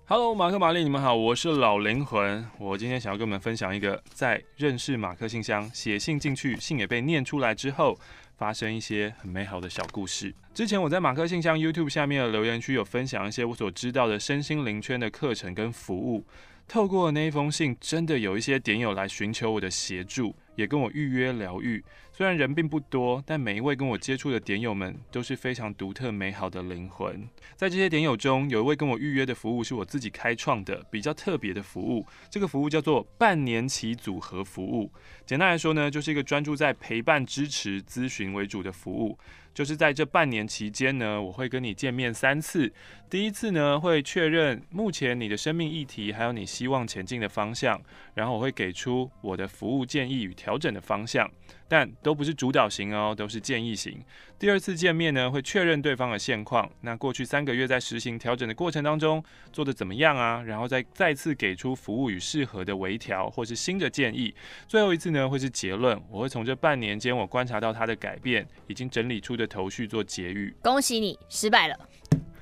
[0.05, 2.45] Hello，马克玛丽，你们好，我是老灵魂。
[2.59, 7.97] 我今天想要跟你们分享一个在认识马克信箱写信进去，信也被念出来之后，
[8.37, 10.31] 发生一些很美好的小故事。
[10.53, 16.23] 之前我在马克信箱 YouTube 下面的留言区有分享一些我所知道的身心灵圈的课程跟服务。
[16.71, 21.83] 透过那一封信，真的有一些点友来寻求我的协助，也跟我预约疗愈。
[22.13, 27.27] 虽然人并不多，但每一位跟我接触的点友们都是非常独特美好的灵魂。
[27.55, 32.05] 在这些点友中，有一位跟我预约的服务是我自己开创的，比较特别的服务。
[32.29, 34.91] 这个服务叫做半年期组合服务。
[35.25, 39.17] 简单来说呢，就是一个专注在陪伴、支持、咨询为主的服务。
[39.53, 42.71] 就是在这半年期间呢，我会跟你见面三次。
[43.09, 47.81] 第一次呢，会确认目前你的生命议题，还有你希望前进的方向，
[48.13, 51.29] 然后我会给出我的服务建议与调整的方向，
[51.71, 53.97] 但都不是主导型哦，都是建议型。
[54.37, 60.43] 第二次见面呢，会确认对方的现况，那过去三个月在实行调整的过程当中做得怎么样啊？
[60.45, 64.35] 然后再再次给出服务与适合的微调或是新的建议。
[64.67, 70.53] 最后一次呢，会是结论，我会从这半年间我观察到他的改变，已经整理出的头绪做结语。
[70.61, 71.79] 恭喜你失败了。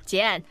[0.04, 0.42] 结案。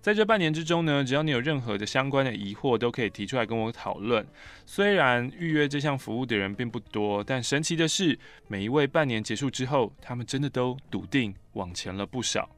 [0.00, 4.26] 在这半年之中呢，只要你有任何的相关的疑惑，都可以提出来跟我讨论。
[4.64, 12.48] 虽然预约这项服务的人并不多，但神奇的是，每一位半年结束之后，他们真的都笃定往前了不少。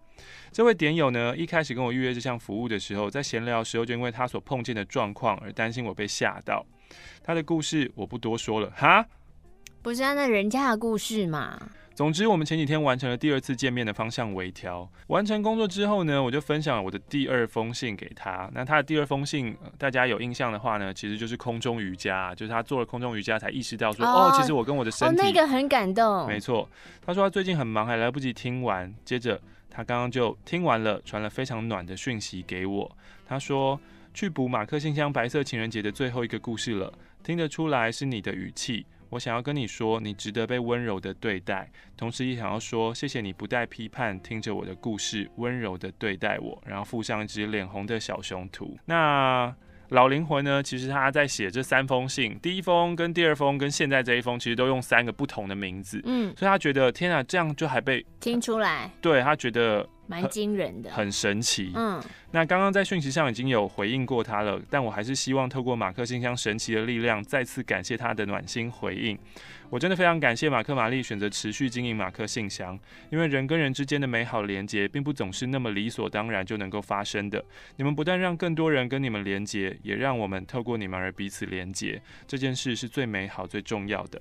[0.52, 6.64] 这位点友呢，一开始跟我预约这项服务的时候，在闲聊时候，就因为他所碰见的状况而担心我被吓到。
[7.22, 9.06] 他的故事我不多说了，哈，
[9.80, 11.70] 不是按照人家的故事嘛。
[12.00, 14.90] 总之，我们前几天完成了第二次见面的方向微调。
[15.08, 18.50] 完成工作之后呢，我就分享了我的第二封信给他。
[18.54, 26.26] 那他的第二封信，大家有印象的话呢，其实就是空中瑜伽，就是他做了空中瑜伽才意识到说，哦，哦，其实我跟我的身体，哦，那个很感动。
[26.26, 26.66] 没错，
[27.04, 28.90] 他说他最近很忙，还来不及听完。
[29.04, 32.96] 接着他刚刚就听完了，传了非常暖的讯息给我。
[33.26, 33.78] 他说
[34.14, 36.90] 去补马克信箱白色情人节的最后一个故事了，
[37.22, 38.86] 听得出来是你的语气。
[39.10, 48.78] 我想要跟你说，你值得被温柔的对待，同时也想要说，谢谢你不带批判听着我的故事，温柔的对待我，然后附上一只脸红的小熊图。
[48.84, 49.54] 那
[49.88, 50.62] 老灵魂呢？
[50.62, 56.00] 其实他在写这三封信，第一封跟第二封跟现在这一封，其实都用三个不同的名字。
[56.04, 58.90] 嗯，所以他觉得天啊，这样就还被听出来。
[59.00, 59.88] 对，他觉得。
[60.10, 61.70] 蛮惊人的，很神奇。
[61.76, 69.16] 嗯，那刚刚在讯息上已经有回应过他了，但我还是希望透过马克信箱神奇的力量，再次感谢他的暖心回应。
[69.68, 72.76] 我真的非常感谢马克玛丽选择持续经营马克信箱，
[73.10, 77.44] 因为人跟人之间的美好连接，并不总是那么理所当然就能够发生的。
[77.76, 84.20] 你们不但让更多人跟你们连接，也让我们透过你们而彼此连接，这件事是最美好、最重要的。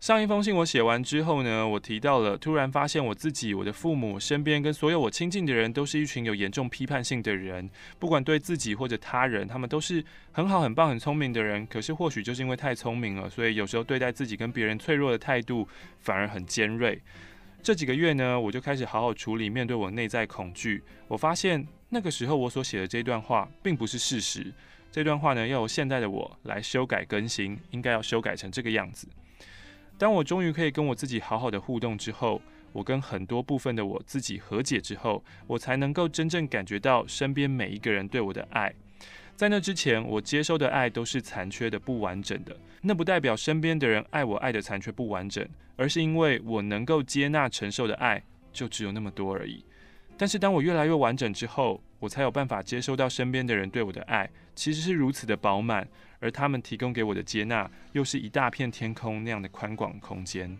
[0.00, 7.70] 上一封信我写完之后呢，我提到了，突然发现我自己、我的父母、身边跟所有我亲近的人，都是一群有严重批判性的人。
[7.98, 11.66] 不管对自己或者他人，他们都是很好、很棒、很聪明的人。
[11.66, 15.66] 可是或许就是因为太聪明了，所以有时候对待自己跟别人脆弱的态度
[16.00, 17.00] 反而很尖锐。
[17.62, 20.82] 这几个月呢，我就开始好好处理面对我内在恐惧。
[21.08, 24.52] 我发现那个时候我所写的这段话并不是事实。
[24.92, 29.08] 这段话呢，要由现在的我来修改更新，应该要修改成这个样子。
[29.96, 38.74] 当我终于可以跟我自己好好的互动之后，我跟很多部分的我自己和解之后，我才能够真正感觉到身边每一个人对我的爱。
[39.36, 42.56] 在那之前，我接收的爱都是残缺的、不完整的。
[42.82, 49.64] 那不代表身边的人爱我爱的残缺不完整，而是因为我能够接纳承受的爱就只有那么多而已。
[50.16, 55.88] 但是当我越来越完整之后，我才有办法接收到身边的人对我的爱，其实是如此的饱满，
[56.20, 60.58] 而他们提供给我的接纳，又是一大片天空那样的宽广空间。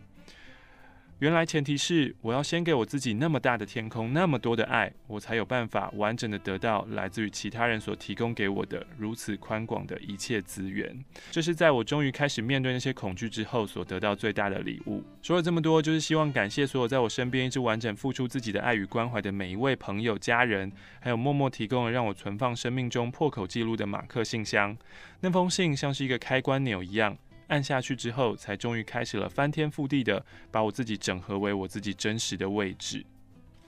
[1.20, 11.04] 原来前提是我要先给我自己那么大的天空，那么多的爱，我才有办法完整的得到来自于其他人所提供给我的如此宽广的一切资源。
[11.30, 15.02] 这是在我终于开始面对那些恐惧之后所得到最大的礼物。
[15.22, 24.76] 说了这么多，就是希望感谢所有在我身边一直完整付出自己的爱与关怀的每一位朋友、家人，还有默默提供了让我存放生命中破口记录的马克信箱。
[25.20, 27.16] 那封信像是一个开关钮一样。
[27.48, 33.04] 按下去之后，才终于开始了翻天覆地的把我自己整合为我自己真实的位置。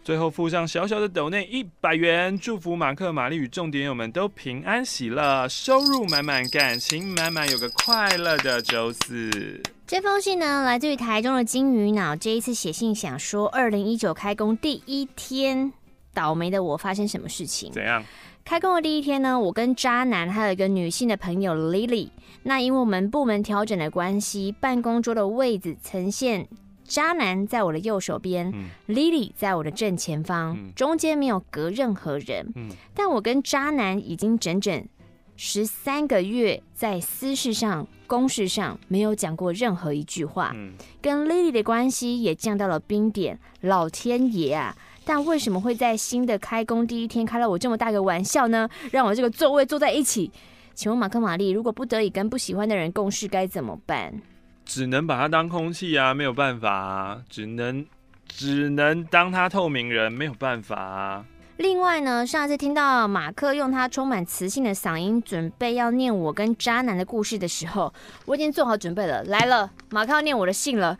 [0.02, 9.60] 最后附上小小的斗内一百元，祝福马克、玛丽与重点友们都平安喜乐，收入满满，感情满满，有个快乐的周四。
[9.84, 15.72] 这封信呢，来自于台中的金鱼脑，这一次写信想说，二零一九开工第一天，
[16.14, 17.72] 倒霉的我发生什么事情？
[17.72, 18.04] 怎样？
[18.46, 22.10] 开工的第一天呢，我跟渣男还有一个女性的朋友 Lily，
[22.44, 26.46] 那因为我们部门调整的关系，办公桌的位置呈现
[26.84, 32.52] 渣男在我的右手边，嗯，Lily 在我的正前方，嗯，中间没有隔任何人。
[32.54, 34.86] 嗯，但我跟渣男已经整整
[35.34, 43.40] 十三个月在私事上、公事上没有讲过任何一句话，嗯，跟 Lily 的关系也降到了冰点。
[43.62, 44.76] 老天爷啊！
[45.06, 48.68] 但为什么会在新的开工第一天开了我这么大个玩笑呢？
[48.90, 50.32] 让我这个座位坐在一起。
[50.74, 54.20] 请问马克玛丽，如果不得已跟不喜欢的人共事该怎么办？
[54.64, 57.86] 只能把它当空气啊，没有办法啊，只能
[58.26, 61.24] 只能当他透明人，没有办法啊。
[61.58, 67.94] 另外呢，上次听到马克用他充满磁性的嗓音准备要念我跟渣男的故事的时候，
[68.26, 69.22] 我已经做好准备了。
[69.24, 70.98] 来了，马克要念我的信了，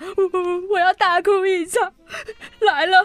[0.73, 1.93] 我要大哭一场，
[2.65, 3.05] 来了。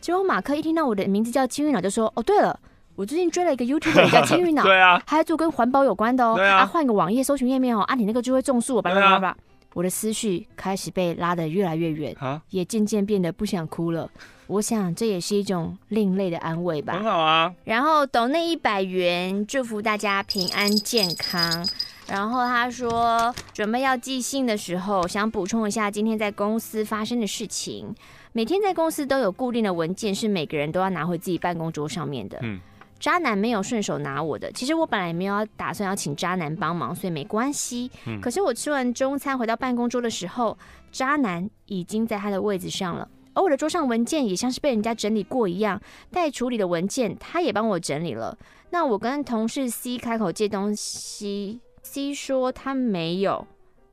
[0.00, 2.58] 结果马克一听到我的名字叫金鱼脑，就说：“哦，对了，
[2.96, 6.34] 我最近追了一个 YouTuber 叫金鱼脑，对啊，还在做跟环保有关的哦。
[6.36, 9.36] 对啊，换、啊、个网页搜寻页面哦，啊，你那个就会种树，叭叭叭叭。
[9.74, 14.10] 我的思绪开始被拉得越来越远，啊，也渐渐变得不想哭了。
[14.46, 16.94] 我想这也是一种另类的安慰吧。
[16.94, 17.52] 很好啊。
[17.64, 21.66] 然后抖那一百元，祝福大家平安健康。
[22.08, 27.94] 然后他说准备要寄信的时候，想补充一下今天在公司发生的事情。”
[28.32, 32.38] 每天在公司都有固定的文件，是每个人都要拿回自己办公桌上面的。
[32.42, 32.60] 嗯，
[32.98, 37.90] 渣男没有顺手拿我的，其实我本来也没有打算要请渣男帮忙，所以没关系。
[38.06, 40.56] 嗯，可是我吃完中餐回到办公桌的时候，
[40.92, 48.36] 渣男已经在他的位置上了，而我的桌上文件也像是被人家整理过一样，待处理的文件他也帮我整理了。
[48.70, 53.46] 那我跟同事 C 开口借东西，C 说他没有。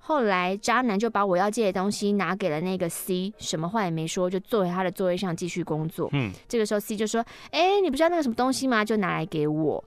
[0.07, 6.07] 后来渣男就把我要借的东西拿给了那个 C，什么话也没说，就坐回他的座位上继续工作。
[6.13, 8.85] 嗯，这个时候 C 就说：“哎，你不知道那个什么东西吗？
[8.85, 9.83] 就拿来给我。”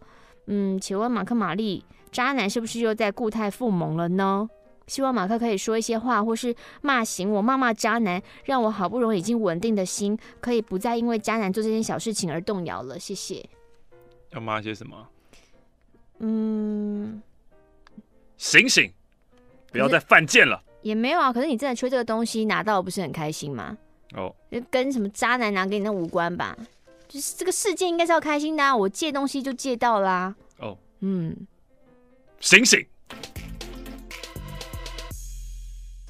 [0.50, 4.50] 嗯，请问马克玛丽，渣男是不是又在固态复萌了呢？
[4.88, 12.98] 希望马克可以说一些话，或是骂醒我，骂骂渣男，让我好不容易已经稳定的心，可以不再因为渣男做这件小事情而动摇了。
[12.98, 13.48] 谢谢。
[14.33, 15.09] 要骂些什么？
[16.18, 17.22] 嗯，
[18.37, 18.90] 醒醒。
[19.70, 21.33] 不要再犯贱了，也没有啊。
[21.33, 23.76] 可是你真的缺这个东西，拿到不是很开心吗？
[24.14, 24.35] 哦，
[24.70, 26.57] 跟什么渣男拿给你那无关吧？
[27.09, 28.74] 就是这个世界应该是要开心的啊。
[28.74, 30.35] 我借东西就借到啦。
[30.59, 31.37] 哦，嗯，
[32.40, 32.85] 醒醒。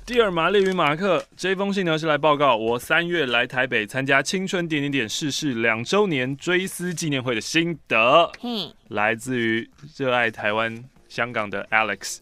[0.07, 8.33] 第二，玛丽与马克这封信呢是来报告我三月来台北参加青春点点点逝世两周年追思纪念会的心得。
[8.41, 12.21] 嘿，来自于热爱台湾、香港的 Alex。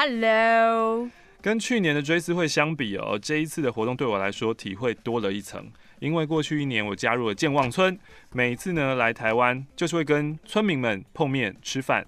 [0.00, 1.10] Hello，
[1.42, 5.68] 跟去年的追思会相比哦，这一次的活动对我来说体会多了一层。
[5.98, 7.98] 因为过去一年我加入了健忘村，
[8.30, 12.06] 每一次呢来台湾就是会跟村民们碰面吃饭。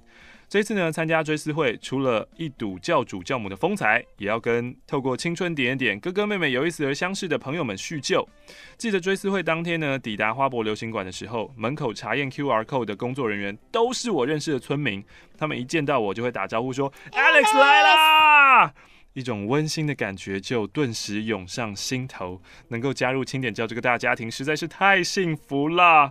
[0.50, 8.28] 这次呢参加追思会，除了一睹教主教母的风采，也要跟透过青春点点点哥哥妹妹有意思而相识的朋友们叙旧。
[8.76, 15.04] 记得追思会当天呢，抵达花博流行馆的时候，门口查验 QR code 的工作人员都是我认识的村民。
[15.38, 18.74] 他们一见到我就会打招呼说：“Alex 来啦！”
[19.14, 22.42] 一种温馨的感觉就顿时涌上心头。
[22.68, 26.10] 能够加入清点教这个大家庭实在是太幸福了。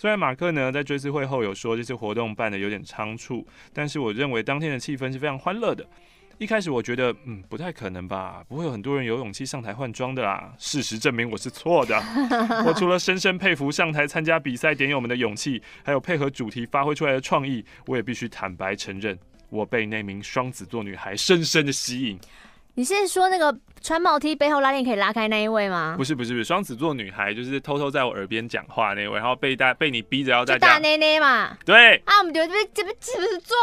[0.00, 5.84] 虽然马克呢在追思会后有说这次活动办的有点仓促，但是我认为当天的气氛是非常欢乐的。
[6.38, 10.54] 一开始我觉得，嗯，不太可能吧，不会有很多人有勇气上台换装的啦。
[10.56, 12.00] 事实证明我是错的。
[12.64, 19.18] 我除了深深佩服上台参加比赛点友们的勇气，还有配合主题发挥出来的创意，我也必须坦白承认，
[19.50, 22.16] 我被那名双子座女孩深深的吸引。
[22.78, 23.52] 你是说那个
[23.82, 25.96] 穿帽 T 背后拉链可以拉开那一位吗？
[25.98, 31.58] 不是不是不是，双子座女孩就是偷偷在我耳边讲话那位，然后被大被你逼着要在大奶奶嘛。
[31.64, 33.56] 对啊，我们觉得这边这边是不是做？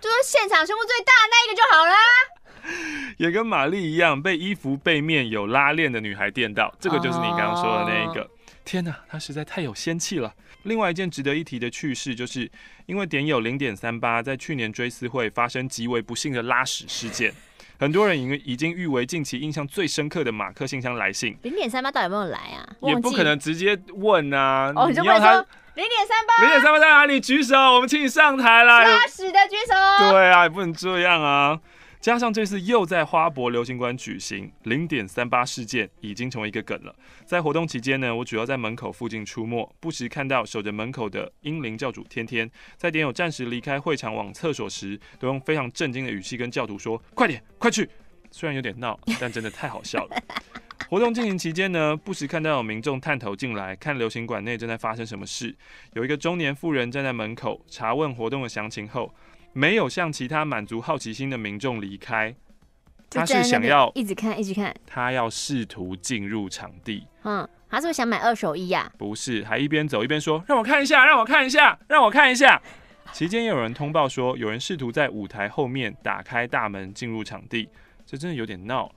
[0.00, 8.20] 就是现场胸部最大的那一个就好啦，也跟玛丽一样被衣服背面有拉链的女孩电到，这个就是你刚刚说的那一个。
[8.20, 8.30] Oh.
[8.64, 10.32] 天哪，她实在太有仙气了。
[10.62, 12.48] 另外一件值得一提的趣事，就是
[12.86, 17.34] 因为点友零点三八在去年追思会发生极为不幸的拉屎事件，
[17.78, 21.36] 很多人已已经誉为近期印象最深刻的马克信箱来信。
[21.42, 22.68] 零点三八到底有没有来啊？
[22.82, 24.72] 也不可能直接问啊。
[24.74, 25.44] 哦，你要他。
[25.74, 27.20] 零点三八，零点三八在哪里？
[27.20, 28.84] 举手，我们请你上台来。
[28.84, 30.12] 拉屎的举手。
[30.12, 31.58] 对啊，也不能这样啊！
[32.04, 36.94] 加上这次又在花博流行馆举行，零点三八事件已经成为一个梗了。
[37.24, 47.88] 在活动期间呢，我主要在门口附近出没，不时看到守着门口的英灵教主天天，在点友暂时离开会场往厕所时，都用非常震惊的语气跟教徒说：“快点，快去！”
[48.30, 50.22] 虽然有点闹，但真的太好笑了。
[50.90, 55.56] 活动进行期间呢，不时看到有民众探头进来，看流行馆内正在发生什么事。
[55.94, 59.10] 有一个中年妇人站在门口查问活动的详情后，
[59.54, 62.34] 没有向其他满足好奇心的民众离开。
[63.08, 64.74] 他是想要一直看，一直看。
[64.84, 67.06] 他要试图进入场地。
[67.22, 68.92] 嗯，他是不是想买二手衣呀？
[68.98, 72.60] 不是，还一边走一边说：“让我看一下，让我看一下，让我看一下。”
[73.12, 77.68] 期间也有人通报说，有人试图在舞台后面打开大门进入场地，
[78.04, 78.90] 这真的有点闹。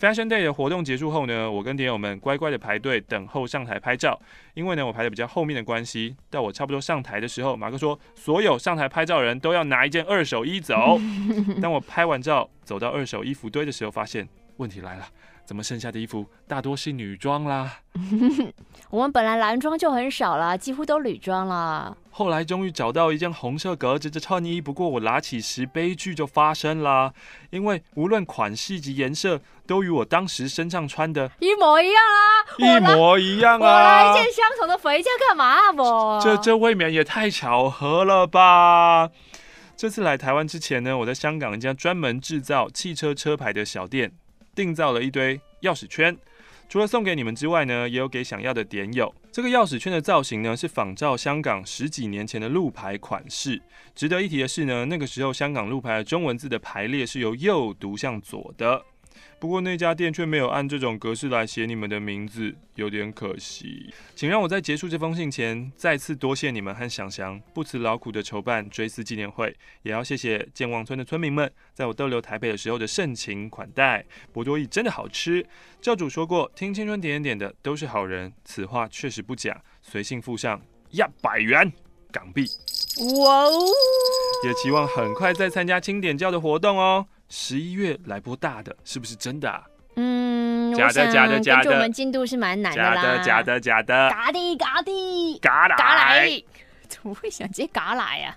[0.00, 4.18] Fashion Day 的活动结束后呢，我跟点友们乖乖的排队等候上台拍照。
[4.54, 10.98] 因为呢，我排的比较后面的关系，到我差不多上台的时候，马克说所有上台拍照的人都要拿一件二手衣走。
[11.60, 14.26] 当我拍完照走到二手衣服堆的时候，发现
[14.56, 15.06] 问题来了。
[15.44, 17.80] 怎么剩下的衣服大多是女装啦？
[18.90, 21.96] 我们本来男装就很少了，几乎都女装了。
[22.10, 27.14] 后来终于找到一件红色格子的衬衣，不过我拿起时悲剧就发生了，
[27.50, 32.18] 因为无论款式及颜色，都与我当时身上穿的一模一样啊！
[32.58, 33.64] 一模一样啊！
[33.64, 35.70] 我拿一件相同的回家干嘛？
[35.70, 39.08] 我这这未免也太巧合了吧！
[39.76, 44.10] 这次来台湾之前呢，我在香港一家专门制造汽车车牌的小店。
[44.52, 46.14] 订造了一堆钥匙圈，
[46.70, 49.12] 除了送给你们之外呢，也有给想要的点友。
[49.32, 53.60] 这个钥匙圈的造型呢，是仿照香港十几年前的路牌款式。
[53.92, 58.80] 值得一提的是呢，那个时候香港路牌的中文字的排列是由右读向左的。
[59.40, 63.90] 不过那家店却没有按这种格式来写你们的名字，有点可惜。
[64.14, 74.04] 请让我在结束这封信前，再次多谢你们和想翔不辞劳苦的筹办追思纪念会，也要谢谢健忘村的村民们，在我逗留台北的时候的盛情款待。
[74.30, 75.46] 博多意真的好吃，
[75.80, 79.62] 教主说过，听青春点点点的都是好人，此话确实不假。
[79.80, 80.60] 随信附上
[80.90, 81.72] 一百元
[82.12, 82.44] 港币，
[83.24, 83.50] 哇哦！
[84.44, 87.06] 也期望很快再参加青点教的活动哦。
[87.30, 89.62] 十一月来波大的，是不是真的啊？
[89.96, 91.70] 嗯，假的，假的，假的。
[91.70, 92.94] 我们进度是蛮难的啦。
[92.96, 94.10] 假的，假的，假的。
[94.10, 96.42] 嘎的，嘎的，嘎来，嘎来。
[96.88, 98.36] 怎么会想接嘎来呀？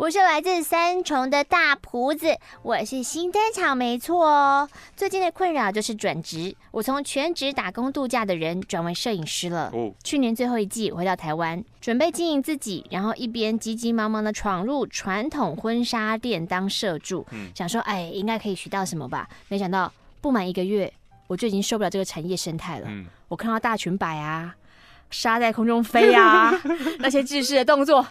[0.00, 4.66] 我是来自三重的大胡子，我是新登场，没错哦。
[4.96, 9.70] 最近的困扰就是转职，我从全职打工度假的人转为摄影师了。
[9.74, 19.28] 哦，去年最后一季回到台湾，准备经营自己，然后一边急急忙忙的闯入传统婚纱店当社助，嗯，想说哎，应该可以学到什么吧？
[19.48, 19.92] 没想到
[20.22, 20.90] 不满一个月，
[21.26, 22.86] 我就已经受不了这个产业生态了。
[22.88, 24.56] 嗯，我看到大裙摆啊，
[25.10, 26.52] 纱在空中飞啊，
[27.00, 28.06] 那些制式的动作。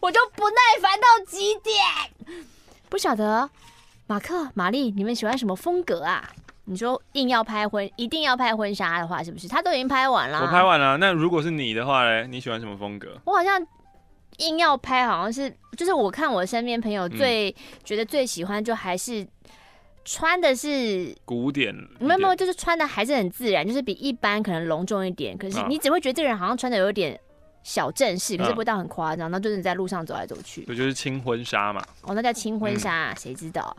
[0.00, 1.76] 我就不耐烦到极点，
[2.88, 3.48] 不晓得
[4.06, 6.30] 马克、玛丽，你们喜欢什么风格啊？
[6.66, 9.48] 你说硬要拍婚，一定要拍婚纱的话，是不是？
[9.48, 10.42] 他都已经拍完了。
[10.42, 10.98] 我拍完了。
[10.98, 13.18] 那如果是你的话嘞，你喜欢什么风格？
[13.24, 13.66] 我好像
[14.36, 17.54] 硬要拍，好像是就是我看我身边朋友最、嗯、
[17.84, 19.26] 觉得最喜欢，就还是
[20.10, 21.74] 穿的是古典。
[22.00, 25.36] 没有没有，就是穿的还是很自然，就是比一般可能隆重一点。
[25.36, 27.20] 可是你只会觉得这个人好像穿的有点。
[27.64, 30.62] 小正式，可是不到很夸张，那、嗯、就是你在路上走来走去。
[30.62, 31.84] 对，就是轻婚纱嘛。
[32.02, 33.76] 哦，那叫轻婚纱，谁、嗯、知道啊？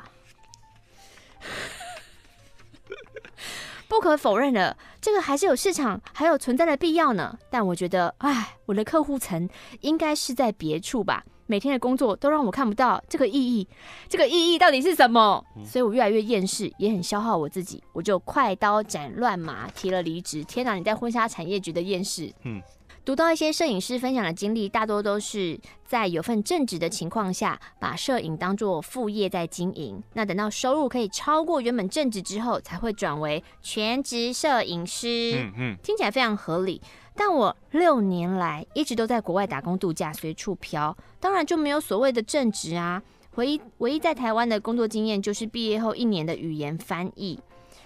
[3.87, 7.35] 不可否认的，这个还是有市场，还有存在的必要呢。
[7.49, 9.49] 但我觉得，哎，我的客户层
[9.79, 11.25] 应该是在别处吧。
[11.49, 13.67] 每天的工作都让我看不到这个意义，
[14.07, 15.43] 这个意义到底是什么？
[15.57, 20.43] 嗯、所以我越来越厌世，也很消耗我自己，我就快刀斩乱麻提了离职。
[20.43, 22.61] 天哪，你在婚纱产业局的厌世，嗯。
[23.05, 30.03] 读到一些摄影师分享的经历，大多都是在有份正职的情况下，把摄影当作副业在经营。
[30.13, 35.33] 那等到收入可以超过原本正职之后，才会转为全职摄影师。
[35.37, 36.79] 嗯嗯，听起来非常合理。
[37.15, 43.01] 但我六年来一直都在国外打工度假，随处飘，当然就没有所谓的正职啊。
[43.35, 47.39] 唯一唯一在台湾的工作经验，就是毕业后一年的语言翻译。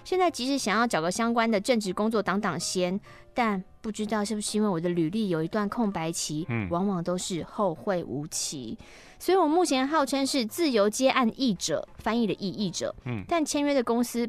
[0.04, 3.00] 现在即使想要找个相关的正职工作挡挡先，
[3.34, 8.78] 但不知道是不是因为我的履历有一段空白期，嗯，往往都是后会无期。
[9.18, 14.28] 所以我目前号称是自由接案译者，翻译的译译者，嗯，但签约的公司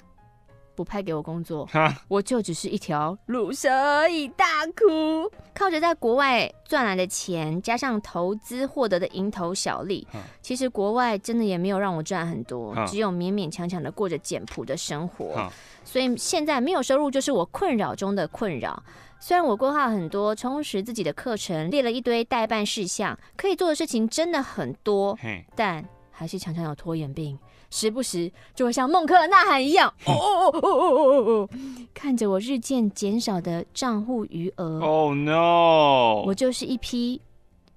[0.74, 1.68] 不派给我工作，
[2.08, 5.30] 我就只是一条乳蛇而已，大哭。
[5.54, 10.06] 靠着在国外赚来的钱，加上投资获得的蝇头小利，
[10.42, 15.50] 其实国外真的也没有让我赚很多，只有勉勉强强的过着简朴的生活。
[15.84, 18.82] 所以现在没有收入就是我困扰中的困扰。
[19.20, 25.16] 虽然我规划很多，充实自己的课程，列了一堆代办事项，可以做的事情真的很多，
[25.54, 27.38] 但还是常常有拖延病，
[27.74, 31.48] 时不时就会像孟克的呐喊一样，哦哦哦哦哦哦哦，
[31.92, 37.20] 看着我日渐减少的账户余额，哦 no，我就是一匹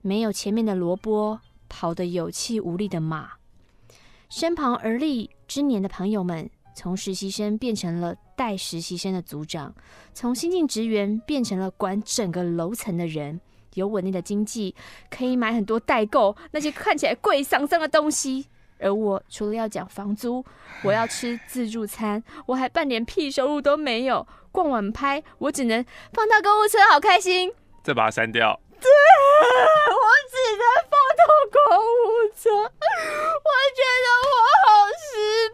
[0.04, 3.32] 没有前面的萝卜，跑得有气无力的马。
[4.30, 6.48] 身旁而立之年的朋友们。
[6.80, 9.74] 从实习生变成了带实习生的组长，
[10.14, 13.42] 从新进职员变成了管整个楼层的人，
[13.74, 14.76] 有稳定的经济，
[15.10, 18.46] 可以买很多代购那些看起来贵桑桑的东西。
[18.80, 20.44] 而我除了要缴房租，
[20.84, 24.26] 我要吃自助餐，我还半点屁收入都没有。
[24.52, 27.54] 逛晚拍，我只能放到购物车，好开心。
[27.84, 28.60] 再把它删掉。
[28.80, 29.98] 对，我
[30.32, 31.22] 只能放到
[31.52, 31.86] 购物
[32.36, 34.34] 车，我觉得我
[34.66, 34.68] 好
[34.98, 35.12] 失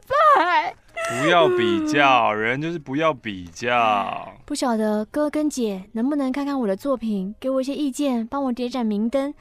[0.07, 0.75] 败。
[1.21, 4.31] 不要比较，人就是不要比较。
[4.45, 9.33] 不晓得哥跟姐能不能看看我的作品，给我一些意见，帮我点盏明灯，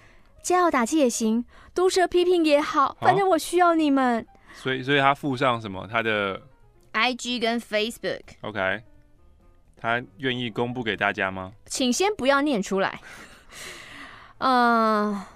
[0.43, 4.27] 加油打气也行，毒舌批评也好，反正我需要你们。
[4.55, 5.87] 所以，所以他附上什么？
[5.91, 6.41] 他的
[6.93, 8.23] IG 跟 Facebook。
[8.43, 8.83] OK，
[9.77, 11.53] 他愿意公布给大家吗？
[11.67, 13.01] 请先不要念出来。
[14.39, 15.27] 嗯、 呃。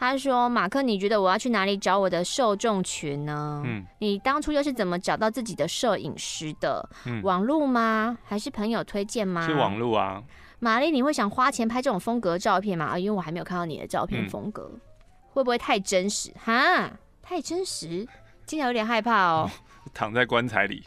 [0.00, 3.60] 他说：“马克，你觉得我要去哪里找我的受众群呢？
[3.66, 6.88] 嗯，你当初又是怎么找到自己的摄影师的？
[7.04, 8.16] 嗯，网络吗？
[8.24, 9.44] 还是朋友推荐吗？
[9.44, 10.22] 是网络啊。
[10.58, 12.86] 玛丽，你会想花钱拍这种风格照片吗？
[12.86, 14.80] 啊，因为我还没有看到你的照片风格，嗯，
[15.32, 16.32] 会不会太真实？
[16.42, 16.90] 哈，
[17.22, 18.06] 太真实，
[18.46, 19.50] 听起来有点害怕哦。
[19.94, 20.84] 躺在棺材里。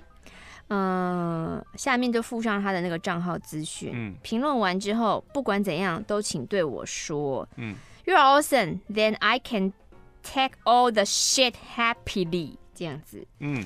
[0.69, 3.91] 嗯，下面就附上他的那个账号资讯。
[3.93, 7.47] 嗯，评论完之后，不管怎样都请对我说。
[7.57, 9.74] 嗯。” You're awesome, then I can
[10.24, 12.57] take all the shit happily。
[12.74, 13.63] 这样子，嗯，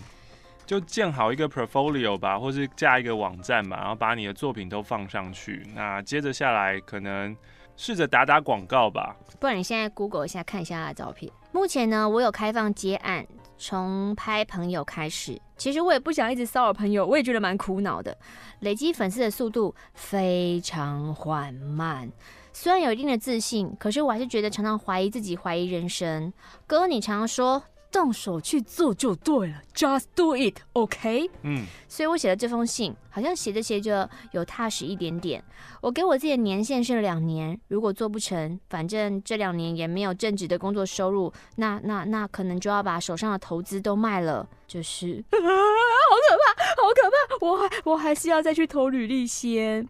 [0.66, 5.66] 就建好一个 portfolio 吧，或是架一个网站吧，然后把你的作品都放上去。
[5.76, 7.36] 那接着下来，可能
[7.78, 9.16] 试着打打广告吧。
[9.39, 11.32] 不然你现在 Google 一下，看一下他的照片。
[11.51, 13.26] 目前呢，我有开放接案，
[13.57, 15.39] 从拍朋友开始。
[15.55, 18.18] 其实我也不想一直骚扰朋友，我也觉得蛮苦恼的。
[18.59, 22.11] 累积粉丝的速度非常缓慢。
[22.51, 26.34] 虽然有一定的自信，可是我还是觉得常常怀疑自己，怀疑人生。
[26.66, 27.61] 哥，你常常说
[27.96, 31.30] 动手去做就对了，Just do it，OK？
[31.43, 35.41] 嗯，所以我写了这封信，好像写着写着有踏实一点点。
[35.80, 47.46] 我给我自己的年限是两年，如果做不成，反正这两年也没有正职的工作收入，那那那可能就要把手上的投资都卖了，就是啊，好可怕，好可怕！
[47.48, 49.88] 我还我还是要再去投履历先。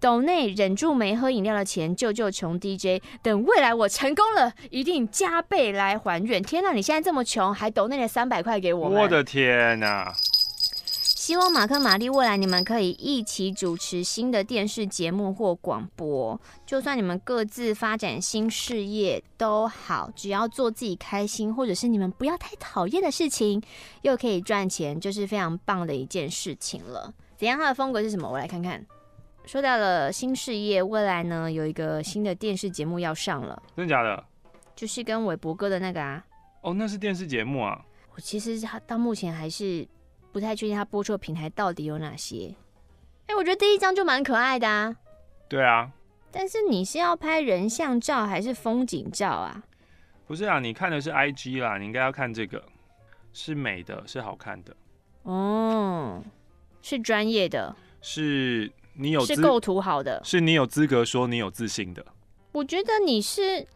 [0.00, 3.02] 斗内忍住没喝饮料的钱，救救穷 DJ。
[3.22, 6.42] 等未来我成功了，一定加倍来还愿。
[6.42, 8.88] 天哪，你现在这么穷，还斗内了三百块给我？
[8.88, 10.12] 我的天哪！
[10.82, 16.40] 希望马克、玛丽未来你们可以一起主持新的电视节目或广播。
[16.64, 23.60] 就算你们各自发展新事业都好，只要做自己开心，或者是你们不要太讨厌的事情，
[24.02, 27.12] 又可以赚钱，就是非常棒的一件事情了。
[27.36, 27.58] 怎样？
[27.58, 28.30] 他的风格是什么？
[28.30, 28.86] 我来看看。
[29.46, 34.24] 说到了新事业，未来呢有一个新的电视节目要上了，真的假的？
[34.74, 36.22] 就是跟韦伯哥的那个啊。
[36.62, 37.80] 哦，那是电视节目啊。
[38.16, 39.86] 我其实他到目前还是
[40.32, 42.52] 不太确定他播出的平台到底有哪些。
[43.26, 44.96] 哎、欸，我觉得第一张就蛮可爱的啊。
[45.48, 45.92] 对啊。
[46.32, 49.62] 但是你是要拍人像照还是风景照啊？
[50.26, 52.62] 不是啊，你看的是 IG 啦，你应该要看这个，
[53.32, 54.76] 是美的，是好看的。
[55.22, 56.20] 哦，
[56.82, 57.76] 是专业的。
[58.02, 58.72] 是。
[58.98, 62.04] 你有是构图好的，是你有资格说你有自信的。
[62.52, 63.66] 我觉得你是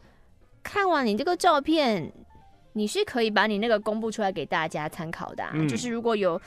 [0.62, 2.12] 看完你这个照片，
[2.72, 6.40] 你是可以把你那个公布出来给大家参考的、啊嗯，就是如果有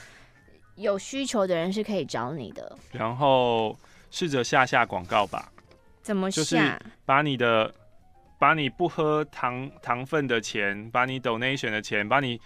[0.76, 2.76] 有需求的人是可以找你的。
[2.92, 3.78] 然后
[4.10, 5.52] 试着下下广告吧。
[6.02, 6.42] 怎么下？
[6.42, 7.74] 就是把你的，
[8.40, 12.40] 把你不喝糖糖分的钱，把你 donation 的钱，把你。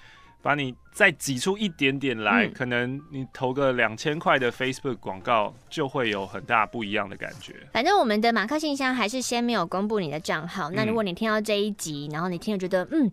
[0.47, 7.53] 把你再挤出一点点来，嗯、可能你投个两千块的 Facebook 广告，就会有很大不一样的感觉。
[7.73, 10.73] 反正我们的马克信箱还是先没有公布你的账号、嗯。
[10.73, 13.11] 那如果你听到这一集，然后你听了觉得，嗯，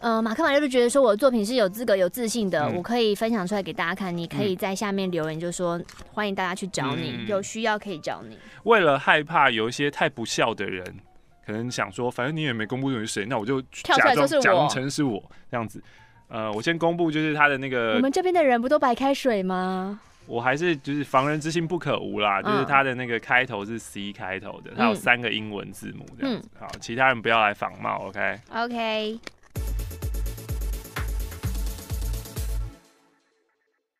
[0.00, 4.14] 呃，马克马六就觉得说我的作品是有资格、有自信的、嗯，我可以分享出来给大家看。
[4.14, 8.38] 你可以在下面留言，就说、嗯、欢迎大家去找你、嗯，有需要可以找你。
[8.64, 10.84] 为了害怕有一些太不孝的人，
[11.46, 15.18] 可能想说，反正你也没公布你是谁，那我就假装假成是我
[15.50, 15.82] 这样子。
[16.28, 17.94] 呃，我先公布，就是他的那个。
[17.94, 20.00] 我们这边的人不都白开水吗？
[20.26, 26.48] 我还是就是防人之心不可无啦，就是他的那个开头是 C 开头的，他有三个英文字母这样子。
[26.60, 28.38] 好，其他人不要来仿冒，OK？OK。
[28.52, 29.14] Okay?
[29.14, 29.18] Okay.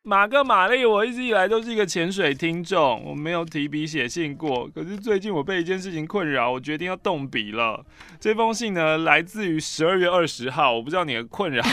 [0.09, 4.67] 马克玛丽，我一直以来都是一个潜水听众，我没有提笔写信过。
[4.69, 7.85] 可是最近我被一件事情困扰，我决定要动笔了。
[8.19, 10.73] 这封信呢，来自于十二月二十号。
[10.73, 11.63] 我不知道你的困扰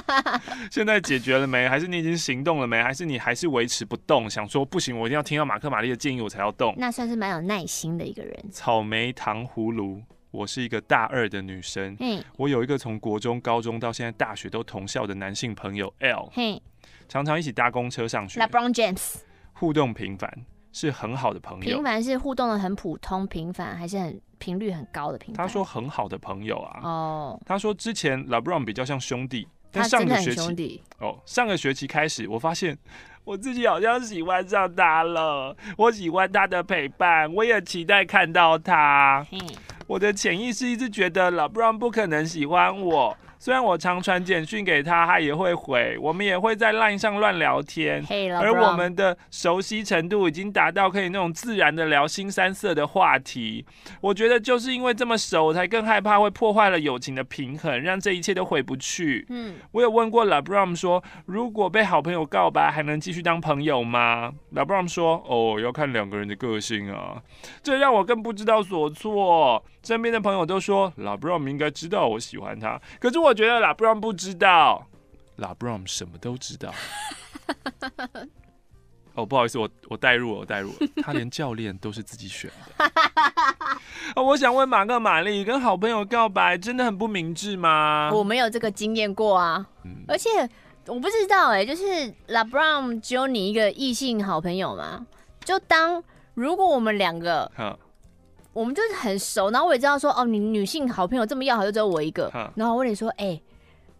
[0.72, 1.68] 现在解决了没？
[1.68, 2.82] 还是你已经行动了没？
[2.82, 4.30] 还是你还是维持不动？
[4.30, 6.74] 想说不行，我一定要听到马克玛丽的建议，我才要动。
[6.78, 8.34] 那算是蛮有耐心的一个人。
[8.50, 11.94] 草莓糖葫芦，我是一个大二的女生。
[12.00, 16.30] 嗯，我有一个从国中、高中到现在大学都同校的男性朋友 L。
[16.32, 16.62] 嘿。
[17.08, 18.40] 常常一起搭公车上学。
[18.40, 19.16] LeBron James
[19.52, 20.30] 互动频繁，
[20.72, 21.76] 是很好的朋友。
[21.76, 25.46] 频繁是互动的很普通，频繁还是很频率很高的频繁？
[25.46, 26.80] 他说很好的朋友啊。
[26.82, 27.46] 哦、oh.。
[27.46, 32.76] 他说之前 LeBron 比较像兄弟，但上个学期兄弟哦，上个学期开始，我发现
[33.24, 35.56] 我自己好像喜欢上他了。
[35.78, 39.26] 我喜欢他的陪伴，我也期待看到他。
[39.30, 39.40] 嗯、
[39.86, 43.16] 我的潜意识一直觉得 LeBron 不可能喜欢我。
[43.44, 53.66] 虽然我常传简讯给他，他也会回，我们也会在 LINE 上乱聊天，hey, 而我们的熟悉程度已经达到可以那种自然的聊新三色的话题。
[54.00, 59.26] 我觉得就是因为这么熟，我才更害怕会破坏了友情的平衡，让这一切都回不去。
[59.28, 67.22] 嗯，我有问过 LeBron 说，如果被好朋友告白，还能继续当朋友吗？LeBron 说，哦，要看两个人的个性啊。
[67.62, 69.62] 这让我更不知道所措。
[69.84, 73.34] 身边的朋友都说 LeBron 应该知道我喜欢他，可是我。
[73.34, 74.86] 觉得 LeBron 不知道
[75.38, 76.72] ，LeBron 什么都知道。
[79.14, 82.84] 哦，不好意思，我我代入了，我代入了， 他连教练都是自己选的。
[84.14, 88.12] 哦，我想问马克玛丽，跟好朋友告白真的很不明智吗？
[88.14, 90.28] 我没有这个经验过啊，嗯，而且
[90.86, 91.82] 我不知道哎，欸，就是
[92.28, 95.04] LeBron 只有你一个异性好朋友吗？
[95.44, 96.00] 就当
[96.34, 97.50] 如果我们两个。
[98.54, 102.30] 我们就是很熟，然后我也知道说，哦，你女性好朋友这么要好，就只有我一个。
[102.54, 103.42] 然后我问你说，哎、欸，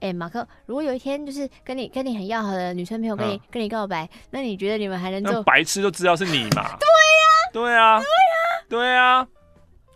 [0.01, 5.43] 哎、欸，马克，如果有一天就是跟你跟你很要好的女生朋友跟你跟你告白，那你觉得你们还能做？
[5.43, 6.63] 白痴都知道是你嘛？
[6.79, 9.29] 对呀、啊，对呀、啊，对呀、啊，对呀、啊。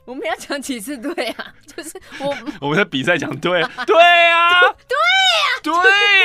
[0.04, 1.54] 我们要讲几次对啊？
[1.64, 2.36] 就是我
[2.66, 5.72] 我们在比赛讲对，对呀，对呀，对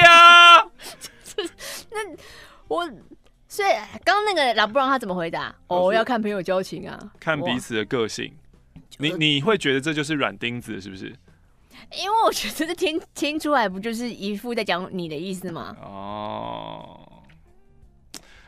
[0.02, 0.66] 呀、啊。
[1.92, 2.00] 那
[2.68, 2.90] 我。
[3.54, 3.70] 所以
[4.04, 5.54] 刚刚那个老布朗他怎么回答？
[5.68, 8.34] 哦，要看朋友交情啊，看彼此的个性。
[8.98, 11.16] 你你会觉得这就是软钉子是不是？
[11.96, 15.78] 因为我觉得这听听出来不就是一副在讲你的意思吗？
[15.84, 17.00] 哦，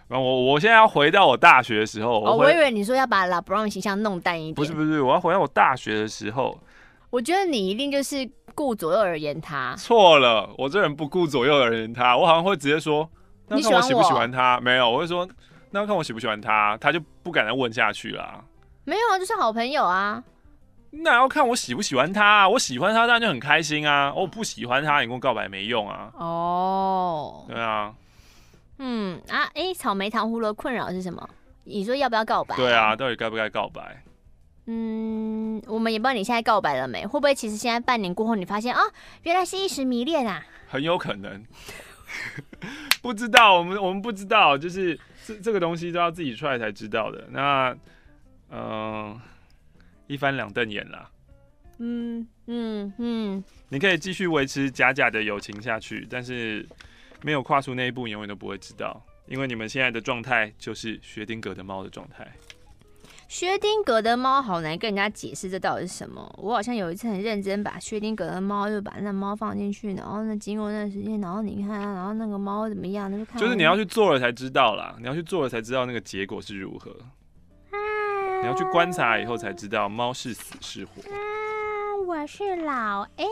[0.08, 2.26] 然后我我现在要回到我大学的时候。
[2.26, 4.56] 哦，我以为你说要把老布朗形象弄淡一点。
[4.56, 6.60] 不是不是，我要回到我大学的时候。
[7.12, 9.76] 我觉得你一定就是顾左右而言他。
[9.76, 13.08] 错了，我这人不顾左右而言他，我好像会直接说。
[13.48, 14.60] 那看我喜不喜欢他？
[14.60, 15.28] 没有，我会说，
[15.72, 18.44] 那要看我喜不喜欢他，他就不敢再问下去了。
[18.84, 20.24] 没有啊，就是好朋友啊。
[20.92, 22.50] 那要看我喜不喜欢他啊。
[22.50, 24.14] 我喜欢他，当然就很开心啊。
[24.14, 26.12] 我不喜欢他，你跟我告白没用啊。
[26.16, 27.94] 哦，对啊。
[28.80, 31.30] 嗯啊，哎、欸，草莓糖葫芦困扰是什么？
[31.66, 32.56] 你说要不要告白？
[32.56, 34.04] 对啊，到底该不该告白？
[34.68, 37.06] 嗯，我们也不知道你现在告白了没？
[37.06, 38.92] 会不会其实现在半年过后，你发现啊、哦，
[39.24, 40.44] 原来是一时迷恋啊？
[40.68, 41.44] 很有可能。
[43.02, 47.28] 不知道，我们我们不知道，就是这这个东西都要自己出来才知道的。
[47.32, 47.70] 那，
[48.50, 49.22] 嗯、呃，
[50.08, 51.10] 一翻两瞪眼啦。
[51.78, 56.66] 嗯嗯嗯，你可以继续维持假假的友情下去，但是
[57.22, 62.26] 没有跨出那一步，永远都不会知道，因为你们现在的状态就是薛丁格的猫的状态。
[63.28, 66.34] 薛丁格的猫好难跟人家解释这到底是什么。
[66.38, 73.10] 我好像有一次很认真把薛丁格的猫，就把那猫放进去，然后那经过那段时间，然后你看，然后那个猫怎么样？
[73.12, 73.40] 那就看。
[73.42, 76.92] 就是你要去做了才知道啦，你要去做了才知道那个结果是如何。
[77.72, 77.78] 啊、
[78.42, 81.02] 你要去观察以后才知道猫是死是活。
[81.02, 81.18] 啊，
[82.08, 83.26] 我我是老 A。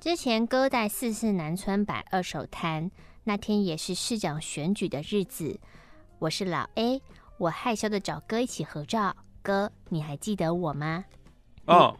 [0.00, 2.90] 之前哥在四四南村摆二手摊，
[3.24, 5.60] 那天也是市长选举的日子。
[6.18, 7.02] 我是老 A，
[7.38, 9.14] 我害羞的找哥一起合照。
[9.42, 11.04] 哥，你还记得我吗？
[11.66, 11.94] 哦、oh.
[11.94, 11.98] 嗯，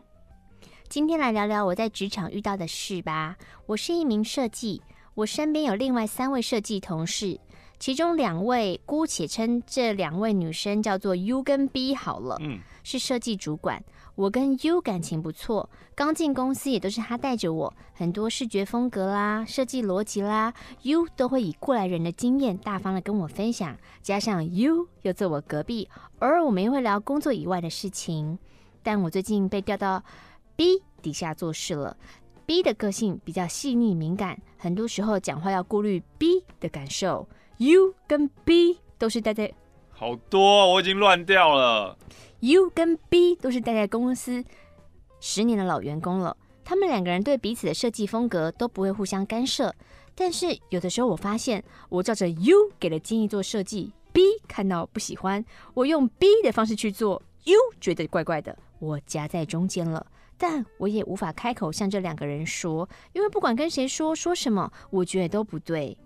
[0.88, 3.36] 今天来聊聊我在职场遇到的事吧。
[3.66, 4.82] 我是一名设计，
[5.14, 7.38] 我身边有另外三位设计同事。
[7.78, 12.36] 其中两位，姑且称这两位女生叫做 U 跟 B 好了。
[12.40, 13.82] 嗯，是设计主管。
[14.16, 20.52] 我跟 U 感情不错，刚进公司也都是他带着我，很多视觉风格啦、设计逻辑啦
[20.82, 23.76] ，U 都会以过来人的经验大方的跟我分享。
[24.02, 28.36] 加上 U 又坐我隔壁，偶尔我们也会聊工作以外的事情。
[28.82, 30.02] 但我最近被调到
[30.56, 31.96] B 底下做事了。
[32.44, 37.28] B 的个性比较细腻敏感，很多时候讲话要顾虑 B 的感受。
[37.58, 39.52] U 跟 B 都是待在，
[39.90, 41.98] 好多，我已经乱掉了。
[42.40, 44.44] U 跟 B 都是待在公司
[45.18, 49.74] 十年的老员工了，他们两个人对彼此的设计风格都不会互相干涉。
[50.14, 55.44] 但是有的时候我发现，我照着 U 给的建议做设计，B 看到不喜欢，
[55.74, 60.06] 我用 B 的方式去做，U 觉得怪怪的，我夹在中间了。
[60.36, 65.98] 但我也无法开口向这两个人说，因为不管跟谁说说什么，我觉得都不对。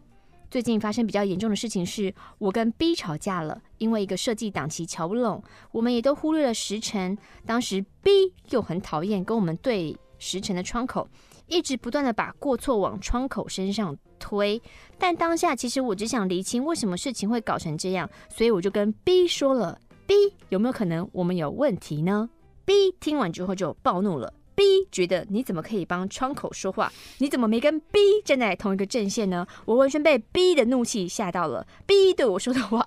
[0.53, 7.17] 最近发生比较严重的事情是，我跟 B 吵架了，因为一个设计档期瞧不拢，我们也都忽略了时辰。
[7.47, 8.11] 当时 B
[8.51, 11.09] 又很讨厌跟我们对时辰的窗口，
[11.47, 14.61] 一直不断的把过错往窗口身上推。
[14.99, 20.15] 但当下其实我只想厘清为什么事情会搞成这样，所以我就跟 B 说了：“B
[20.51, 22.29] 有没有可能我们有问题呢
[22.67, 24.31] ？”B 听完之后就暴怒了。
[24.63, 26.93] B 觉得你怎么可以帮窗口说话？
[27.19, 29.45] 你怎么没跟 B 站在同一个阵线呢？
[29.65, 31.67] 我完全被 B 的怒气吓到了。
[31.85, 32.87] B 对我说的话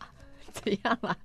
[0.54, 1.18] 怎样了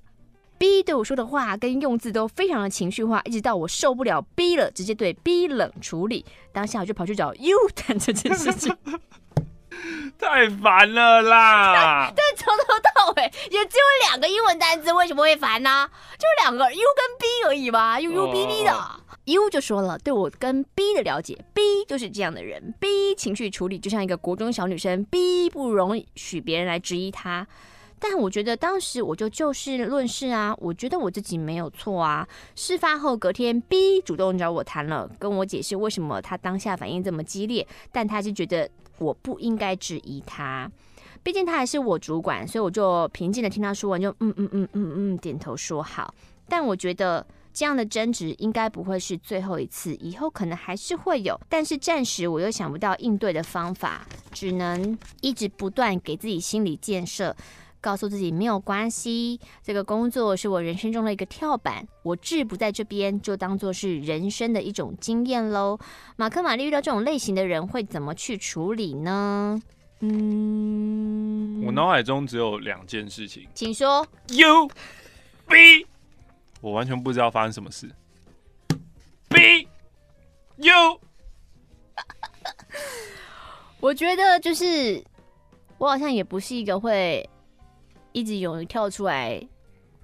[0.59, 6.27] ？B 对我说的话跟用字都非常的情绪化，一直到我受不了 B 了，直接对 B 冷处理。
[6.53, 8.77] 当下我就跑去找 U 谈这件事情，
[10.19, 12.11] 太烦了啦！
[12.17, 13.23] 但从头到尾
[13.53, 15.89] 也只有两个英文单词，为什么会烦呢？
[16.19, 19.01] 就两个 U 跟 B 而已嘛，U U B B 的。
[19.31, 19.47] Oh.
[19.47, 27.47] U 就说了，对我跟 B 的了解，B 就是这样的人，B 情绪处理就像一个国中小女生，B 不容许别人来质疑她。
[27.99, 32.27] 但我觉得当时我就就事论事啊，我觉得我自己没有错啊。
[32.57, 38.69] 事发后隔天，B 主动找我谈了，跟我解释为什么他当下反应这么激烈，但他是觉得
[38.99, 40.71] 我不应该质疑他，
[41.23, 46.13] 毕竟他还是我主管，所以我就平静的听他说完，就嗯嗯嗯嗯嗯点头说好。
[46.49, 47.25] 但我觉得。
[47.53, 57.37] 这样的争执应该不会是最后一次，以后可能还是会有，但是暂时我又想不到应对的方法，只能一直不断给自己心理建设，
[57.81, 65.79] 告诉自己没有关系，这个工作是我人生中的一个跳板，我志不在这边，就当做是人生的一种经验喽。
[66.17, 69.61] 马克·玛丽遇到这种类型的人会怎么去处理呢？
[70.01, 74.07] 嗯，我脑海中只有两件事情，请说。
[74.29, 74.69] U
[75.47, 75.87] B。
[76.61, 77.89] 我完全不知道发生什么事。
[79.29, 79.67] B
[80.57, 81.01] U，
[83.81, 85.03] 我觉得就是
[85.79, 87.29] 我好像也不是一个会
[88.13, 89.41] 一直勇于跳出来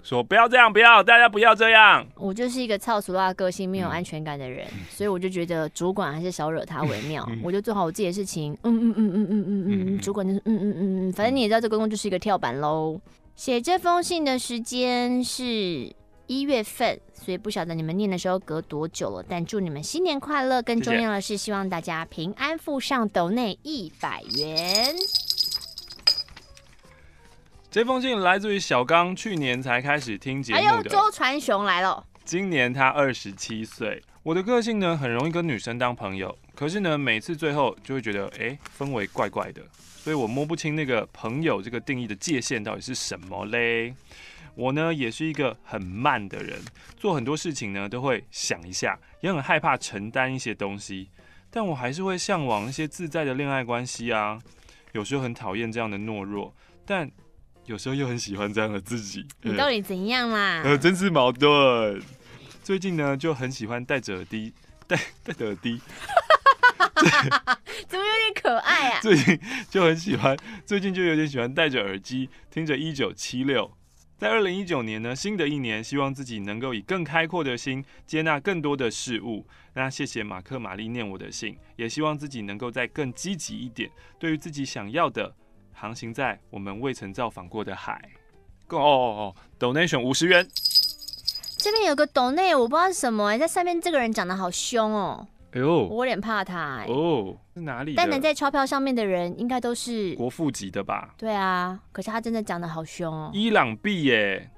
[0.01, 2.07] 说不要这样，不要大家不要这样。
[2.15, 7.27] 我就是一个超俗辣个性、没有安全感的人，嗯、所以我就觉得主管还是少惹他为妙。
[7.29, 8.57] 嗯、我就做好我自己的事情。
[8.63, 12.99] 嗯嗯嗯嗯嗯嗯嗯，主管就是嗯嗯嗯嗯，反正你也知道这个工作就是一个跳板喽。
[13.35, 15.93] 写这封信的时间是。
[16.27, 20.61] 一月份，所以不晓得你们念的时候隔多久了，但祝你们新年快乐！
[20.61, 24.93] 更重要的是，希望大家平安附上斗内一百元。
[27.71, 30.65] 这封信来自于小刚，去年才开始听节目的。
[30.65, 34.01] 还有周传雄来了，今年他二十七岁。
[34.23, 39.61] 我的个性呢，很容易跟女生当朋友，可是呢，每次最后就会觉得，哎，氛围怪怪的，
[40.03, 43.93] 所以我摸不清那个朋友这个定义的界限到底是什么嘞。
[44.57, 46.59] 我呢也是一个很慢的人，
[46.97, 51.09] 做很多事情呢都会想一下，也很害怕承担一些东西，
[51.51, 54.39] 但我还是会向往一些自在的恋爱关系啊。
[54.93, 56.55] 有时候很讨厌这样的懦弱，
[56.87, 57.07] 但
[57.65, 59.27] 有时候又很喜欢这样的自己。
[59.43, 60.63] 你到底怎样啦？
[60.65, 62.01] 呃，真是矛盾。
[62.63, 64.51] 最近呢就很喜欢戴着耳机，
[64.87, 65.79] 戴戴着耳机，
[67.87, 68.99] 怎么有点可爱啊？
[69.01, 69.39] 最近
[69.69, 70.35] 就很喜欢，
[70.65, 73.71] 最近就有点喜欢戴着耳机听着一九七六。
[74.17, 79.45] 在二零一九年呢，新的一年，希望自己能够以更开阔的心接纳更多的事物。
[79.75, 83.87] 那谢谢马克、玛丽念我的信，也希望自己能够再更积极一点，
[84.17, 85.31] 对于自己想要的，
[85.71, 88.01] 航行在我们未曾造访过的海。
[88.69, 90.47] 哦哦哦，Donation 五十元。
[91.57, 95.27] 这边有个斗内，我不知道是什么哎、在上面这个人长得好凶哦、
[95.57, 96.85] 哎呦，我有点怕他。
[96.87, 97.95] 哦，是哪里？
[97.95, 101.15] 但能在钞票上面的人，应该都是国富级的吧？
[101.17, 103.35] 对啊，可是他真的长得好凶哦、喔。
[103.35, 104.51] 伊朗币耶，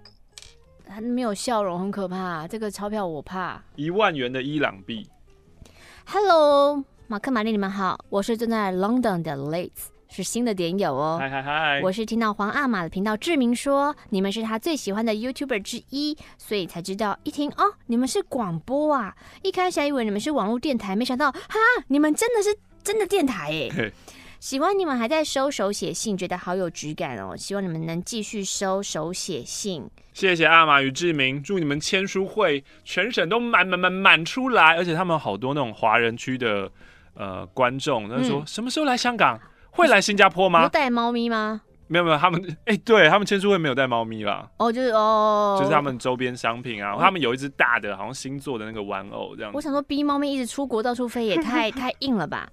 [0.86, 2.46] 他没有笑容，很可怕。
[2.46, 3.64] 这个钞票我怕。
[3.78, 5.08] 一万元的伊朗币。
[6.06, 9.70] Hello，马克、玛丽，你们好，我是正在 London 的 Liz。
[10.10, 11.82] 是新的点友哦，嗨嗨嗨！
[11.84, 17.18] 我是听到黄阿玛的频道志明说你们是他最喜欢的 YouTuber 之一，所以才知道。
[17.24, 19.16] 一听哦，你们是广播啊！
[19.44, 23.92] 一开始还以为你们是网络电台，没想到哈，你们真的是真的电台哎！
[24.40, 27.38] 喜欢你们还在收手写信，觉得好有质感哦。
[27.38, 29.88] 希望你们能继续收手写信。
[30.14, 36.72] 谢谢阿玛与志明，祝你们签书会全省都满满满满出来，而且他们好多那种华人区的
[37.14, 39.40] 呃观众，他说、嗯、什么时候来香港？
[39.80, 40.64] 会来新加坡吗？
[40.64, 41.62] 有带猫咪吗？
[41.88, 44.48] 没有没有，他们 哎、欸，对他们签书会没有带猫咪啦。
[44.58, 46.94] 哦，就是哦，就是他们周边商品啊。
[46.94, 49.52] 哦、他们有一只大的，好像星座的那个玩偶这样。
[49.56, 52.48] 我想说，逼猫咪一直出国到处飞，也太 太硬了吧？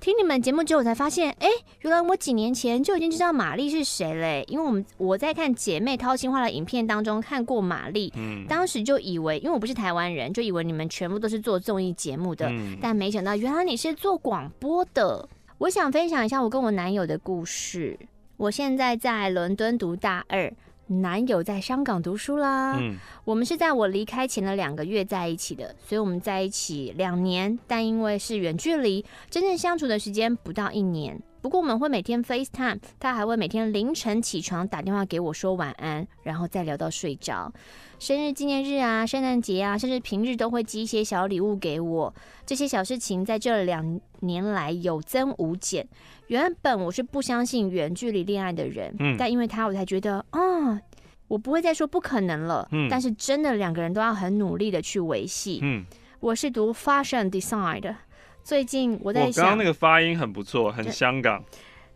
[0.00, 4.44] 听你们节目之后，我才发现，哎、欸，原来我几年前就已经知道玛丽是谁嘞。
[4.48, 15.26] 因为我们我在看姐妹掏心话的影片当中看过玛丽，嗯，当时就以为，因为我不是台湾人，就以为你们全部都是做综艺节目的，嗯、但没想到原来你是做广播的。
[15.58, 17.98] 我想分享一下我跟我男友的故事。
[18.36, 20.52] 我现在在伦敦读大二，
[20.88, 22.76] 男友在香港读书啦。
[22.78, 31.20] 嗯，我们是在我离开前的两个月在一起的，所以我们在一起两年，但因为是远距离，真正相处的时间不到一年。
[31.40, 37.52] 不过我们会每天 FaceTime，他还会每天凌晨起床打电话给我说晚安，然后再聊到睡着。
[38.00, 42.12] 生日纪念日啊，圣诞节啊，甚至平日都会寄一些小礼物给我。
[42.44, 45.86] 这些小事情在这两年来有增无减。
[46.28, 50.80] 原本我是不相信远距离恋爱的人，嗯，但因为他，我才觉得，啊、哦，
[51.26, 52.66] 我不会再说不可能了。
[52.72, 55.60] 嗯，但是真的两个人都要很努力的去维系。
[55.62, 55.84] 嗯，
[56.20, 57.96] 我是读 Fashion Design 的，
[58.42, 61.42] 最近我在想，刚刚那个发音很不错，很香港。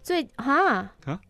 [0.03, 1.21] 最哈啊，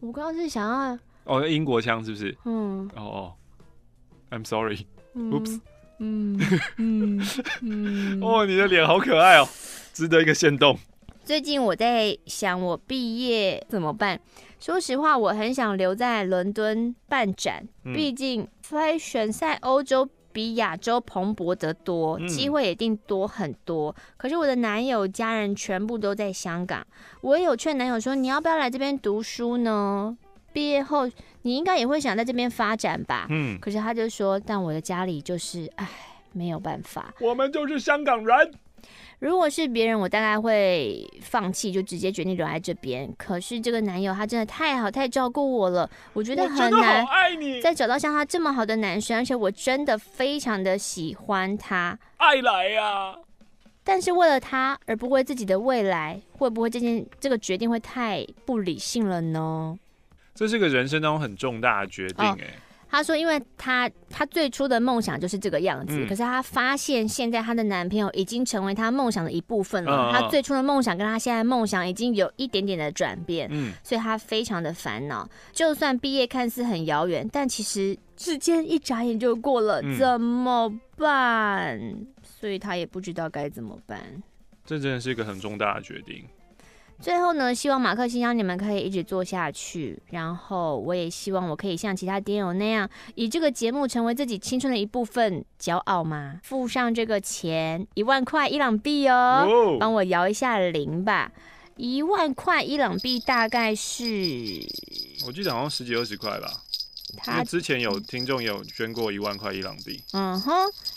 [0.00, 2.36] 我刚刚是想要哦，英国腔是不是？
[2.44, 3.32] 嗯，哦哦。
[4.30, 4.86] I'm sorry.
[5.16, 5.60] Oops.
[5.98, 6.40] 嗯
[6.76, 7.20] 嗯
[7.62, 9.48] 嗯 哦，你的脸好可爱哦，
[9.92, 10.78] 值得一个限动。
[11.30, 14.18] 最近我在想，我毕业怎么办？
[14.58, 17.64] 说实话，我很想留在伦敦办展，
[17.94, 23.94] 毕竟 fashion 在欧洲比亚洲蓬勃得多，机会也一定多很多。
[24.16, 26.84] 可是我的男友家人全部都在香港，
[27.20, 30.18] 我也有劝男友说，你要不要来这边读书呢？
[30.52, 31.08] 毕业后。
[31.42, 33.28] 你应该也会想在这边发展吧？
[33.30, 35.88] 嗯，可是他就说，但我的家里就是，唉，
[36.32, 37.14] 没有办法。
[37.20, 38.52] 我们就是香港人。
[39.20, 43.12] 如果是别人，我大概会放弃，就直接决定留在这边。
[43.18, 47.06] 可是这个男友他真的太好，太照顾我了，我觉得很难
[47.62, 51.98] 再找到像他这么好的男生，而且我真的非常的喜欢他。
[52.16, 53.14] 爱来呀！
[53.84, 59.78] 但是为了他而不为自己的未来，会不会这件这个决定会太不理性了呢？
[60.34, 62.69] 这是个人生当中很重大的决定，哎、哦。
[62.90, 69.92] 他说，因为她她最初的梦想就是这个样子，嗯、可是她发现现在她的男朋友已经成为她梦想的一部分了。
[69.92, 75.28] 哦、他最初的梦想跟她现在梦想已经有一点点的转变，嗯，所以她非常的烦恼。
[75.52, 81.80] 就算毕业看似很遥远，但其实时间一眨眼就过了，嗯、怎么办？
[82.22, 84.00] 所以她也不知道该怎么办。
[84.66, 86.24] 这真的是一个很重大的决定。
[87.00, 96.38] 最后呢，希望马克信箱你们可以一直做下去，然后我也希望我可以像其他点友那样，以这个节目成为自己青春的一部分，骄傲吗？
[96.42, 101.32] 付上这个钱，一万块伊朗币哦，帮我摇一下铃吧。
[101.76, 104.04] 一万块伊朗币大概是，
[105.26, 106.52] 我记得好像十几二十块吧。
[107.16, 110.00] 他之前有听众有捐过一万块伊朗币。
[110.12, 110.52] 嗯哼，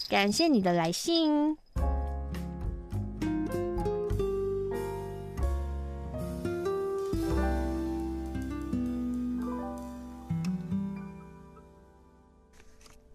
[0.09, 1.57] 感谢你的来信。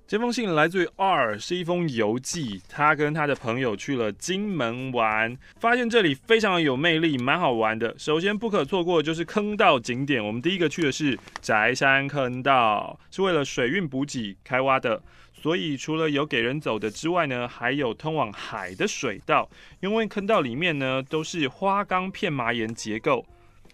[0.09, 2.63] 这封信来自于 R，是一封游记。
[2.67, 7.95] 他跟他的朋友去了金门玩，发现这里非常有魅力，蛮好玩的。
[7.99, 10.25] 首先不可错过的就是坑道景点。
[10.25, 15.03] 我们第一个去的是宅山坑道，是为了水运补给开挖的。
[15.35, 19.47] 所以除了有给人走的之外呢，还有通往海的水道。
[19.81, 23.27] 因为坑道里面呢都是花岗片麻岩结构。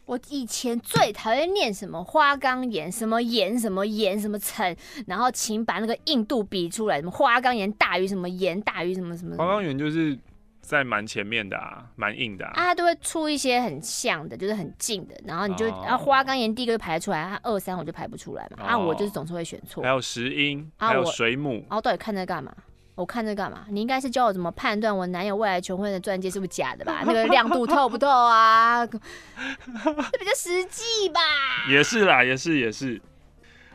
[0.07, 4.77] 我以前最讨厌念什么花岗岩，什么岩，什么岩，什么层，
[5.07, 9.37] 然后请把那个硬度比出来，什么花岗岩大于什么岩大于什么什么。
[9.37, 10.19] 花岗岩就是
[10.61, 12.53] 在蛮前面的啊，蛮硬的啊。
[12.55, 18.63] 啊，他都会出一些很像的，就是很近的，然后你就、哦、啊花岗岩第一个就排得出来，它二三我就排不出来嘛。
[18.63, 19.83] 哦、啊，我就是总是会选错。
[19.83, 21.65] 还有石英，还有水母。
[21.69, 22.55] 啊，我到底看在干嘛？
[22.95, 23.67] 我看这干嘛？
[23.69, 27.03] 你应该是教我怎么判断我男友未来求婚的钻戒是不是假的吧？
[27.05, 28.87] 那个亮度透不透啊？
[28.87, 31.21] 这比较实际吧？
[31.69, 33.01] 也是啦，也是也是。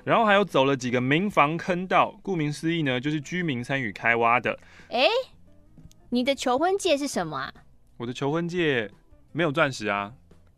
[0.03, 4.57] 然后还有走了几个民房坑道，顾名思义呢，就是居民参与开挖的。
[4.89, 5.07] 哎。
[6.11, 7.53] 你的求婚戒是什么啊？
[7.97, 8.89] 我的求婚戒
[9.31, 10.11] 没有钻石啊。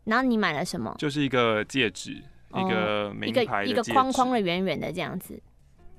[0.04, 0.94] 然后你买了什么？
[0.98, 5.38] 就是一个戒指，哦、一个名牌的一个一个框框的圆圆的这样子。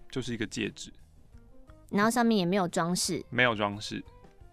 [0.10, 0.92] 就是一个戒指。
[1.94, 3.24] 然后上面也没有装饰。
[3.30, 4.04] 没有装饰，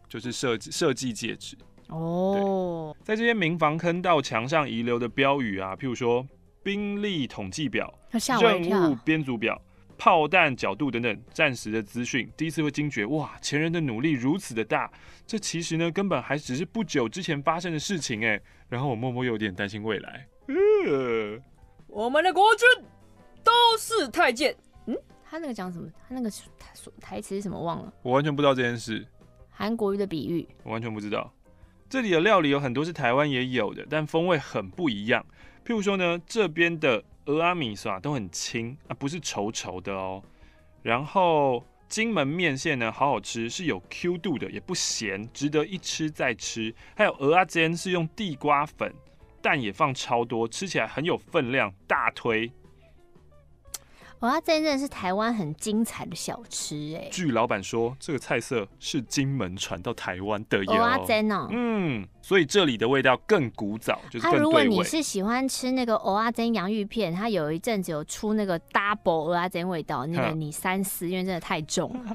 [0.09, 1.57] 就是设计设计戒指。
[1.89, 2.95] 哦。
[3.03, 6.25] 在这些民房坑道墙上遗留的标语啊，譬如说
[6.63, 7.93] 兵力统计表、
[8.41, 9.61] 任务编组表。
[10.03, 14.91] 炮弹角度等等暂时的资讯，第一次会惊觉哇，前人的努力如此的大，
[15.27, 18.41] 这其实呢根本还只是不久之前发生的事情哎。
[18.71, 20.27] 然后我默默有点担心未来。
[20.49, 21.39] 呃，
[21.87, 22.67] 我们的国军
[23.45, 24.57] 都是太监。
[25.31, 25.89] 嗯，他那个讲什么？
[26.09, 27.61] 他那个台台词是什么？
[27.61, 27.93] 忘了。
[28.03, 29.07] 我完全不知道这件事。
[29.51, 31.33] 韩国语的比喻，我完全不知道。
[31.89, 35.25] 这里的料理有很多是台湾也有的，但风味很不一样。
[35.65, 37.05] 譬如说呢，这边的。
[37.27, 40.21] 蚵仔米线都很轻啊，不是稠稠的哦。
[40.83, 46.75] 然后金门面线呢，好好吃，是有 Q 度的，也不咸，值得一吃再吃。
[46.97, 48.93] 还有蚵仔煎是用地瓜粉，
[49.41, 52.51] 蛋也放超多，吃起来很有分量，大推。
[54.21, 57.09] 蚵仔煎真的是台湾很精彩的小吃哎。
[57.11, 60.73] 据老板说，这个菜色是金门传到台湾的哟。
[60.75, 64.45] 蚵仔煎哦，嗯，所以这里的味道更古早，就是更对味。
[64.45, 72.15] 如果你是喜欢吃那个蚵仔煎洋芋片，它有一阵子有出那个 double 蚵仔煎味道，那个你三思，因为真的太重了。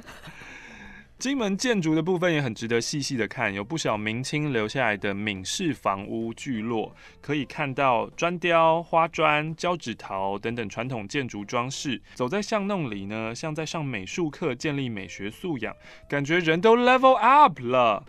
[1.18, 12.00] 金门建筑的部分也很值得细细的看，有不少明清留下来的闽式房屋聚落，可以看到砖雕、花砖、胶纸陶等等传统建筑装饰。
[12.14, 15.74] 走在巷弄里呢，像在上美术课，建立美学素养，
[16.10, 18.04] 感觉人都 level up 了。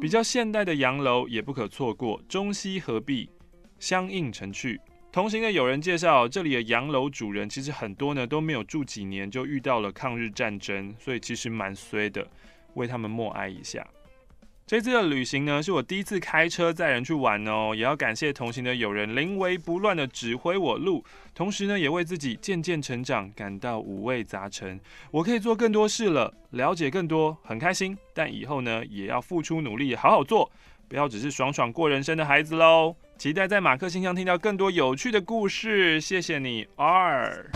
[0.00, 3.30] 比较现代的洋楼也不可错过，中西合璧，
[3.78, 4.78] 相映成趣。
[5.14, 12.26] 同行的友人介绍，这里的洋楼主人其实很多呢都没有住几年就遇到了抗日战争，所以其实蛮衰的，
[12.74, 13.86] 为他们默哀一下。
[14.66, 24.80] 这次的旅行呢是我第一次开车载人去玩哦，也要感谢同行的友人临危不乱的指挥我路，同时呢也为自己渐渐成长感到五味杂陈。
[25.12, 27.96] 我可以做更多事了，了解更多，很开心。
[28.12, 30.50] 但以后呢也要付出努力，好好做，
[30.88, 32.96] 不要只是爽爽过人生的孩子喽。
[33.16, 37.50] 期待在马克信箱听到更多有趣的故事，谢谢你，R。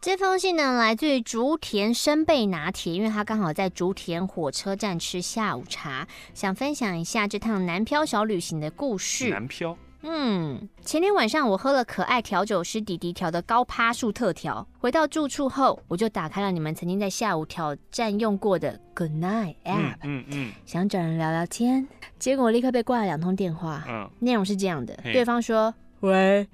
[0.00, 9.28] 这封信呢，来自于竹田生贝拿铁，因为他刚好在竹田火车站吃下午茶，想分享一下这趟南漂小旅行的故事。
[9.28, 9.76] 南漂。
[10.02, 21.86] 嗯，前天晚上我喝了可爱调酒师弟弟调的高趴数特调，回到住处后，我就打开了你们曾经在下午挑战用过的 Good Night App，嗯嗯，嗯，想找人聊聊天，
[22.18, 26.46] 结果我立刻被挂了两通电话，嗯，内容是这样的，对方说，喂，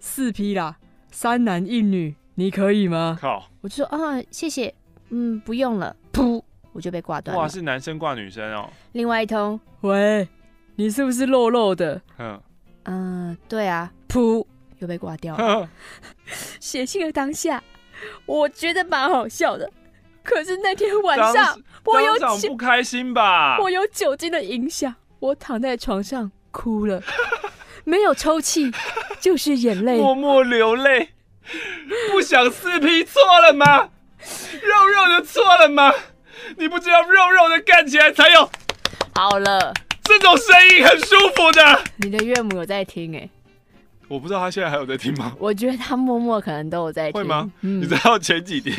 [0.00, 0.76] 四批啦，
[1.12, 3.16] 三男一女，你可以吗？
[3.20, 4.74] 靠，我就说啊，谢谢，
[5.10, 7.42] 嗯，不用了，噗，我就被挂断了。
[7.42, 8.68] 哇，是男生挂女生哦。
[8.92, 10.26] 另外一通，喂，
[10.74, 12.02] 你是不是肉肉的？
[12.18, 12.40] 嗯。
[12.92, 14.44] 嗯，对啊，噗，
[14.80, 15.68] 又被挂掉了。
[16.58, 17.62] 写信的当下，
[18.26, 19.70] 我觉得蛮好笑的。
[20.24, 22.14] 可是那天晚上，我有
[22.48, 23.58] 不开心吧？
[23.60, 27.00] 我有酒精的影响，我躺在床上哭了，
[27.84, 28.72] 没有抽泣，
[29.20, 31.10] 就是眼泪，默默流泪。
[32.10, 33.88] 不想撕皮错了吗？
[34.62, 35.94] 肉肉的错了吗？
[36.56, 38.50] 你不知道肉肉的干起来才有。
[39.14, 39.72] 好了。
[40.10, 41.84] 这种声音很舒服的。
[41.98, 43.28] 你的岳母有在听哎？
[44.08, 45.32] 我不知道他现在还有在听吗？
[45.38, 47.20] 我觉得他默默可能都有在听。
[47.20, 47.48] 会吗？
[47.60, 48.76] 嗯、你知道前几天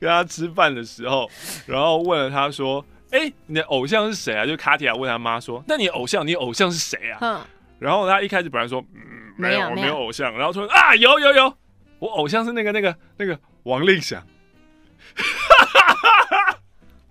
[0.00, 1.30] 跟他吃饭的时候，
[1.66, 7.40] 然后问了他说：“哎、欸，你的偶像是谁啊？”就卡提亚问他妈说：“那你偶像，你偶像是谁啊？”嗯、
[7.78, 9.00] 然后他一开始本来说：“嗯，
[9.36, 11.56] 没有，没有，没有偶像。”然后说：“啊，有有有，
[12.00, 14.20] 我偶像是那个那个那个王令祥。”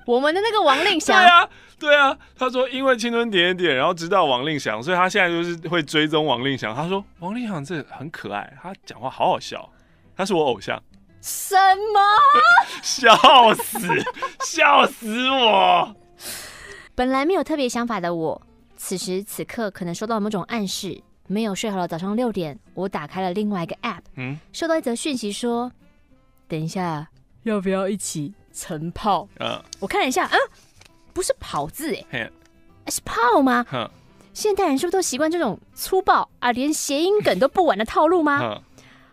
[0.06, 1.22] 我们的那个王令祥。
[1.22, 1.50] 对啊。
[1.78, 6.74] 对啊，他说因为青春点点点，然后知道王令祥，所以他现在就是会追踪王令祥。
[6.74, 9.70] 他说王令祥这很可爱，他讲话好好笑，
[10.16, 10.82] 他是我偶像。
[11.22, 11.54] 什
[11.94, 12.00] 么？
[12.82, 13.14] 笑
[13.56, 13.80] 死，
[14.46, 15.94] 笑死我！
[16.96, 18.42] 本来没有特别想法的我，
[18.78, 21.86] 此时此刻可能收到某种暗示，没有睡好了。
[21.86, 25.70] 早上六点，我打开了另外一个 App，嗯，收到一则讯息说，
[26.48, 27.10] 等一下
[27.44, 28.34] 要不要一起？
[28.56, 29.28] 晨泡。
[29.40, 30.38] 嗯，我看了一下，啊，
[31.14, 32.32] 不是跑字哎，嘿
[32.88, 33.66] 是泡吗？
[33.70, 33.90] 哼，
[34.34, 38.62] 现代人是不是都习惯这种粗暴啊，连谐音梗都不玩的套路吗？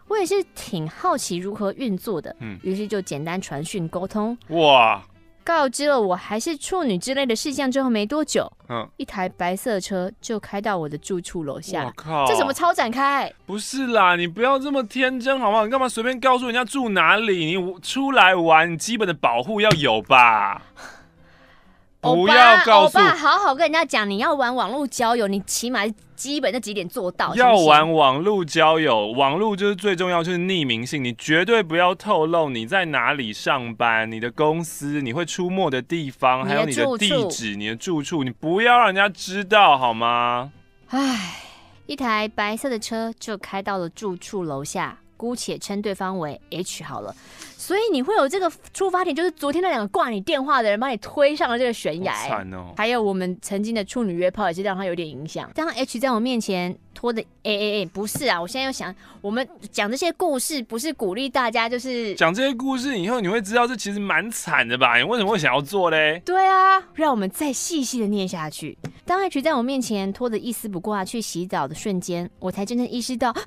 [0.09, 4.37] 我也是挺好奇如何运作的，嗯，于是就简单传讯沟通。
[4.49, 5.03] 哇！
[5.45, 11.85] 告知了我还是处女之类的事项之后没多久，嗯，一台白色车就开到我的住处楼下。
[11.85, 13.33] 我靠，这怎么超展开？
[13.45, 15.65] 不是啦，你不要这么天真好不好？
[15.65, 17.57] 你干嘛随便告诉人家住哪里？
[17.57, 20.63] 你出来玩，基本的保护要有吧？
[22.01, 25.81] 不要告诉，欧巴，好好跟人家讲，你要玩网络交友，你起码
[26.23, 27.35] 基本这几点做到。
[27.35, 40.53] 要玩网络交友，网络就是最重要，就是匿名性，你绝对不要透露你在哪里上班，你的公司，你会出没的地方，还有你的地址、你的住处，你不要让人家知道，好吗？
[40.91, 41.41] 唉，
[41.87, 47.15] 一台白色的车就开到了住处楼下，姑且称对方为 H 好了。
[47.57, 52.13] 所以你会有这个出发点，就是昨天那两个挂你电话的人把你推上了这个悬崖。
[52.27, 52.75] 惨哦！
[52.77, 55.49] 还有我们曾经的处女约炮也是让他有点影响。
[55.55, 58.43] 当 H 在我面前拖的，哎哎哎，不是啊！
[58.43, 64.97] 我现在又想，我们讲这些故事不是鼓励大家，就是讲这些故事以后你会知道这其实蛮惨的吧？
[64.97, 66.21] 你为什么会想要做嘞？
[66.25, 68.77] 对啊，让我们再细细的念下去。
[69.05, 73.41] 当 H 在我面前拖得一丝不挂去洗澡的瞬间，我才真正意识到啊，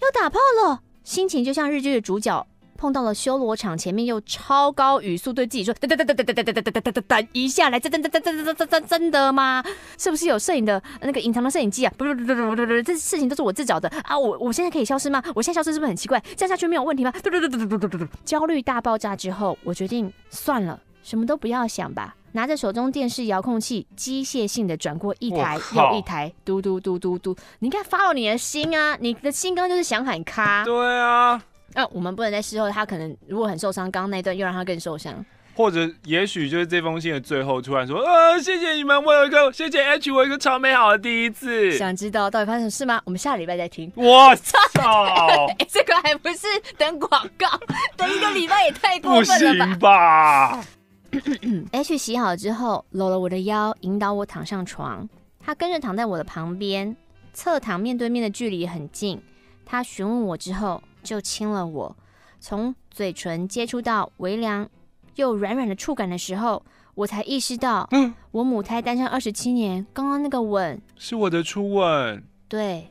[0.00, 2.46] 要打炮了，心情就像日剧的主角。
[2.74, 9.62] 碰到了修罗场前面，又超高语速对自己说：“等等等等等等等等等等等等一下来，真真真真真真真真真的吗？
[9.96, 11.94] 是不是有摄影的那个隐藏的摄影机啊？
[11.96, 14.18] 不不不不不不不，这事情都是我自找的啊！
[14.18, 15.22] 我我现在可以消失吗？
[15.32, 16.20] 我现在消失是不是很奇怪？
[16.36, 17.12] 这样下去没有问题吗？
[17.22, 18.06] 嘟嘟嘟嘟嘟嘟嘟嘟。
[18.24, 22.16] 焦虑大爆炸之后，我决定算了，什么都不要想吧。
[22.32, 27.36] 拿着手中电视遥控器，机械性的转过一台又一台，嘟嘟嘟嘟嘟。
[27.60, 30.64] 你看发了你的心啊，你的心刚刚就是想喊咔。
[30.64, 31.42] 对啊。
[31.74, 35.24] 啊，我们不能在事后，他可能如果很受伤，刚刚那段又让他更受伤，
[35.54, 41.78] 或者也许就是这封信的最后突然说，呃，谢谢你们，我有一个谢谢 H，我有一个超美好的第一次。
[41.78, 43.00] 想知道到底发生什么事吗？
[43.06, 43.90] 我们下礼拜再听。
[43.94, 44.58] 我操、
[45.04, 47.48] 欸， 这个还不是等广告，
[47.96, 50.64] 等一个礼拜也太过分了吧，不行吧
[51.72, 55.08] H 洗好之后，搂了我的腰，引导我躺上床，
[55.38, 56.96] 他跟着躺在我的旁边，
[57.32, 59.20] 侧躺面对面的距离很近。
[59.64, 60.82] 他询问我之后。
[61.02, 61.96] 就亲了我，
[62.38, 64.70] 从嘴唇接触到微凉
[65.16, 72.22] 又软软的触感的时候，我才意识到，嗯，我母胎单身二十七年，刚刚那个吻是我的初吻。
[72.46, 72.88] 对，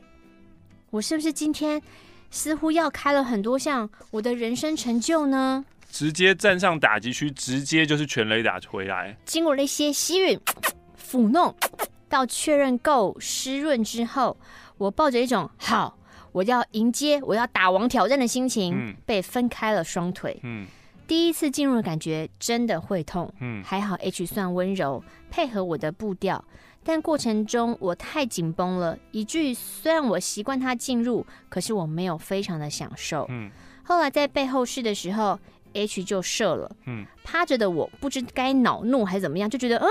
[0.90, 1.80] 我是不是今天
[2.30, 5.64] 似乎要开了很多项我的人生成就呢？
[5.92, 9.14] 直接站上打击区，直接就是全垒打回来。
[9.26, 10.40] 经过了一些吸吮、
[10.98, 11.54] 抚弄，
[12.08, 14.34] 到确认够湿润之后，
[14.78, 15.98] 我抱着一种好。
[16.32, 20.40] 我要迎接，我要打王挑战的心情，嗯、被分开了双腿。
[20.44, 20.66] 嗯、
[21.06, 23.30] 第一次进入的感觉真的会痛。
[23.40, 26.42] 嗯、还好 H 算温柔，配合我的步调，
[26.82, 33.26] 但过程中我太紧绷了，以至于虽然我习惯他进入，可是我没有非常的享受。
[33.28, 33.50] 嗯、
[33.82, 35.38] 后来在背后试的时候
[35.74, 36.70] ，H 就射了。
[36.86, 39.86] 嗯、趴着的我不知该恼怒还是怎么样，就觉得啊，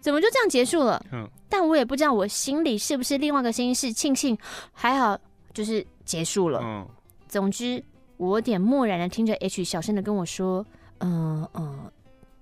[0.00, 1.04] 怎么就这样结束了？
[1.12, 4.36] 嗯、但我也不知道我心里是不是另外一个声音是庆幸，
[4.72, 5.18] 还好。
[5.54, 6.60] 就是结束了。
[6.62, 6.86] 嗯，
[7.26, 7.82] 总之
[8.18, 10.62] 我有点漠然的听着 H 小声的跟我说
[11.00, 11.92] ：“嗯、呃、嗯、呃，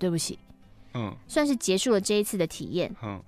[0.00, 0.36] 对不起。”
[0.94, 2.92] 嗯，算是结束了这一次的体验。
[3.04, 3.22] 嗯，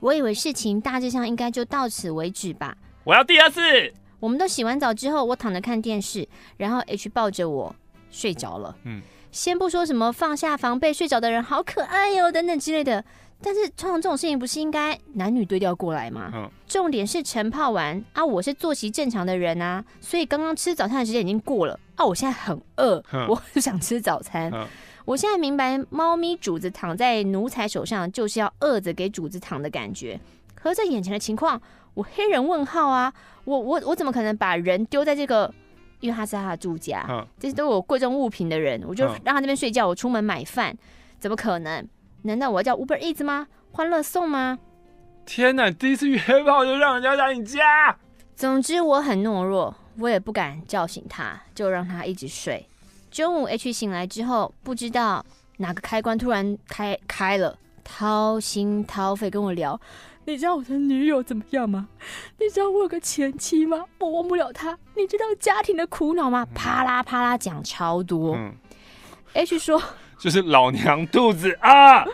[0.00, 2.76] 我以为事情大致上应该就到此为止吧。
[3.04, 3.60] 我要第二次。
[4.18, 7.72] 我们都洗完澡之后，我躺着看电视，然后 H 抱着我
[8.12, 8.76] 睡着了。
[8.84, 9.02] 嗯，
[9.32, 13.04] 先不说什么放下防备睡着的人好可爱哟、哦、等等之类的。
[13.44, 16.30] 但是通常这种事情不是应该男女对调过来吗？
[16.32, 24.48] 嗯，重点是晨泡完啊，我是作息正常的人啊，所以刚刚吃早餐的时间已经过了啊，我现在很饿，嗯、我很想吃早餐。
[24.54, 24.64] 嗯、
[25.04, 30.20] 我现在明白，猫咪主子躺在奴才手上就是要饿着给主子躺的感觉。
[30.54, 31.60] 可是眼前的情况，
[31.94, 33.12] 我黑人问号啊，
[33.42, 35.52] 我我我怎么可能把人丢在这个？
[36.02, 40.76] 因为他是他的住家，嗯、这些都有贵重物品的人，我就让他那边睡觉，我出门买饭，
[41.18, 41.88] 怎么可能？
[42.22, 43.46] 难道我要叫 Uber Eats 吗？
[43.70, 44.58] 欢乐送吗？
[45.24, 45.70] 天哪！
[45.70, 47.96] 第一次约炮就让人家来你家。
[48.34, 52.66] 总之我很懦弱，我也不敢叫醒他，就让他一直睡。
[53.10, 55.24] 中午 H 醒来之后，不知道
[55.58, 59.80] 哪个开关突然开开了，掏心掏肺跟我聊。
[60.24, 61.88] 你知道我的女友怎么样吗？
[62.38, 63.84] 你知道我有个前妻吗？
[63.98, 64.78] 我忘不了她。
[64.96, 66.46] 你知道家庭的苦恼吗？
[66.54, 68.34] 啪啦啪啦讲超多。
[68.36, 68.54] 嗯、
[69.34, 69.82] H 说。
[70.18, 72.04] 就是老娘肚子啊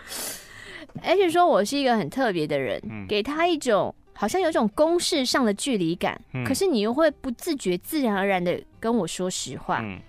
[1.02, 9.80] ！H 说我是一个很特别的人，嗯、给他一种好像有种公式上的距离感，嗯、可是你又会不自觉、自然而然的跟我说实话。
[9.82, 10.01] 嗯、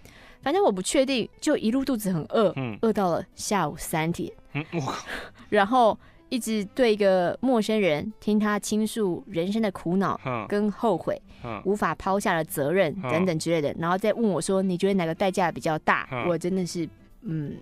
[0.42, 4.64] 反正我不确定，就一路肚子很饿，嗯，饿到了下午三点，嗯，
[5.50, 6.00] 然后
[6.30, 16.08] 一直对一个陌生人听他倾诉人生的苦恼跟后悔，嗯，无法抛下的责任等等之类的，然后再问我说，你觉得哪个代价比较大？
[16.28, 16.88] 我真的是，
[17.24, 17.58] 嗯，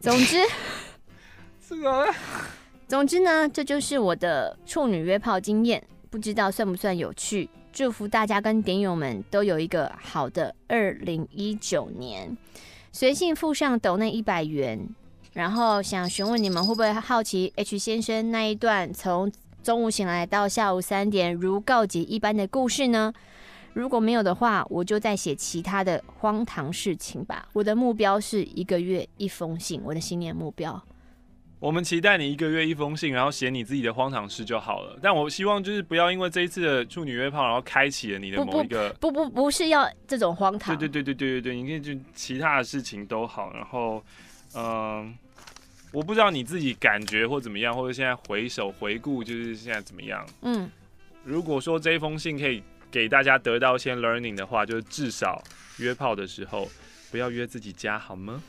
[0.00, 0.36] 总之，
[1.66, 2.14] 这个，
[2.86, 7.48] 总之呢，这就是我的处女约炮经验，不知道算不算有趣。
[7.72, 12.36] 祝福大家跟点友们都有一个好的二零一九年。
[12.92, 14.86] 随信附上抖内一百元，
[15.32, 19.32] 然后想询问你们会不会好奇 H 先生那一段从
[19.62, 23.12] 中午醒来到下午三点如告急一般的故事呢？
[23.72, 27.48] 如果没有的话，我就再写其他的荒唐事情吧。
[27.54, 30.82] 我的目标是一个月一封信，我的新年目标。
[31.58, 34.98] 我们期待你一个月一封信，然后写你自己的荒唐事就好了。
[35.00, 40.76] 但我希望就是不要因为这一次的处女约炮，然后开启了你的某一个不不不，不，不是要这种荒唐。
[40.76, 43.52] 对对对对对对对，你可以就其他的事情都好。
[43.54, 44.02] 然后，
[44.54, 45.14] 嗯、呃，
[45.92, 50.26] 我不知道你自己感觉或怎么样，或者现在回首回顾，就是现在怎么样。
[50.42, 50.70] 嗯，
[51.24, 55.42] 如果说这封信可以给大家得到一些 learning 的话，就是至少
[55.78, 56.68] 约炮的时候
[57.10, 58.42] 不要约自己家，好吗？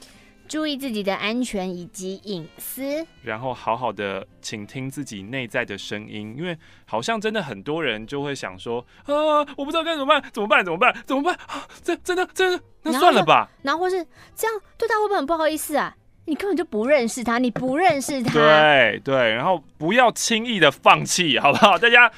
[0.53, 6.55] 注意自己的安全以及隐私，然后好好的倾听自己内在的声音，因为
[6.85, 10.63] 好像真的很多人就会想说啊，我不知道该怎么办，怎么办？
[10.63, 10.95] 怎么办？
[11.07, 11.33] 怎么办？
[11.47, 13.49] 啊，这真的真的，那算了吧。
[13.63, 14.05] 然后或是
[14.35, 15.95] 这样对他会不会很不好意思啊？
[16.25, 18.31] 你根本就不认识他，你不认识他。
[18.31, 21.79] 对对，然后不要轻易的放弃，好不好？
[21.79, 22.11] 大家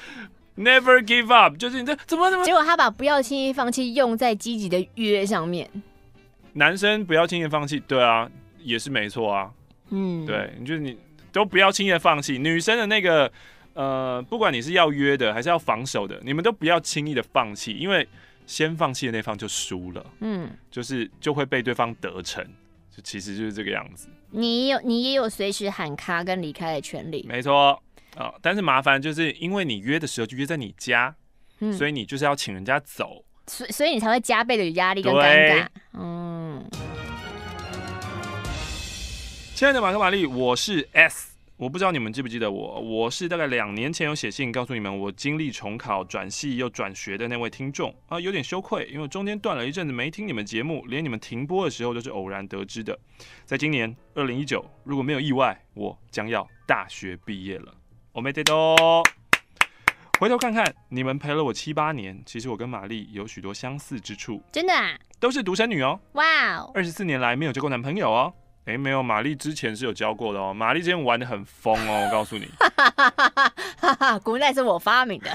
[0.58, 2.44] never give up，就是你这怎么怎么？
[2.44, 5.70] 结果他把不要轻易放弃用在积极的约上面。
[6.58, 8.30] 男生不要轻易放弃，对啊，
[8.60, 9.52] 也是没错啊。
[9.90, 10.98] 嗯，对，你就是你
[11.34, 12.40] 都不要轻易的放弃。
[12.40, 13.30] 女生的那个，
[13.74, 18.08] 呃，不管你是要约的还是要防守的，你们都不要轻易的放弃，因为
[18.48, 20.06] 先放弃的那方就输了。
[20.22, 22.42] 嗯，就是就会被对方得逞，
[22.90, 24.08] 就其实就是这个样子。
[24.32, 27.78] 你有你也有随时喊卡跟离开的权利，没错
[28.16, 28.34] 啊。
[28.42, 31.14] 但是麻烦就是因为你约的时候就约在你家，
[31.60, 33.25] 嗯，所以你就是要请人家走。
[33.47, 36.65] 所所以你才会加倍的压力跟尴尬，嗯。
[39.55, 52.99] 亲爱的马克玛丽，我是 S，我不知道你们记不记得我，我是大概两年前有写信告诉你们我经历重考、转系又转学的那位听众啊，有点羞愧，因为中间断了一阵子没听你们节目，连你们停播的时候都是偶然得知的。
[53.45, 57.75] 在今年二零一九，如果没有意外，我将要大学毕业了，
[58.15, 59.05] おめでとう。
[60.20, 64.42] 回头看看，你们陪了我七八年，其实我跟玛丽有许多相似之处。
[64.52, 64.98] 真的啊？
[65.20, 66.00] 都是独生女哦。
[66.14, 66.72] 哇哦！
[66.74, 68.34] 二十四年来没有交过男朋友哦。
[68.66, 70.54] 哎、欸，没有，玛丽之前是有交过的哦。
[70.54, 72.48] 玛丽之前玩的很疯哦，我告诉你。
[72.58, 75.30] 哈哈哈哈古代是我发明的。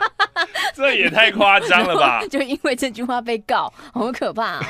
[0.74, 2.24] 这也太夸张了吧？
[2.28, 4.66] 就因为这句话被告，好可怕、啊。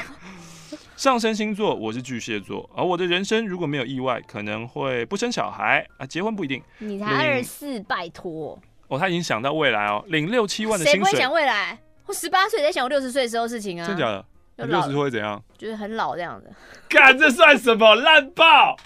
[0.97, 6.63] 上升星座我是巨蟹座，而我的人生如果没有意外，可能会不生小孩啊，结婚不一定。
[6.79, 8.59] 你才二十四，拜托。
[8.91, 10.93] 哦，他已经想到未来哦，领六七万的薪水。
[10.93, 11.79] 谁不会想未来？
[12.07, 13.87] 我十八岁在想我六十岁的时候的事情啊。
[13.87, 14.25] 真假的？
[14.67, 15.43] 六十岁会怎样？
[15.57, 16.51] 就是很老这样子。
[16.91, 18.77] 干，这算什么烂爆？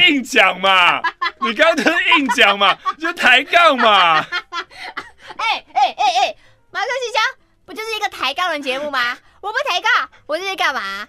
[0.00, 1.02] 硬讲嘛？
[1.40, 2.78] 你刚刚就是硬讲嘛？
[2.96, 4.20] 就抬杠嘛？
[5.36, 6.36] 哎哎哎哎，
[6.70, 7.22] 马克信箱
[7.66, 9.18] 不就是一个抬杠的节目吗？
[9.40, 11.08] 我不抬杠，我这是干嘛？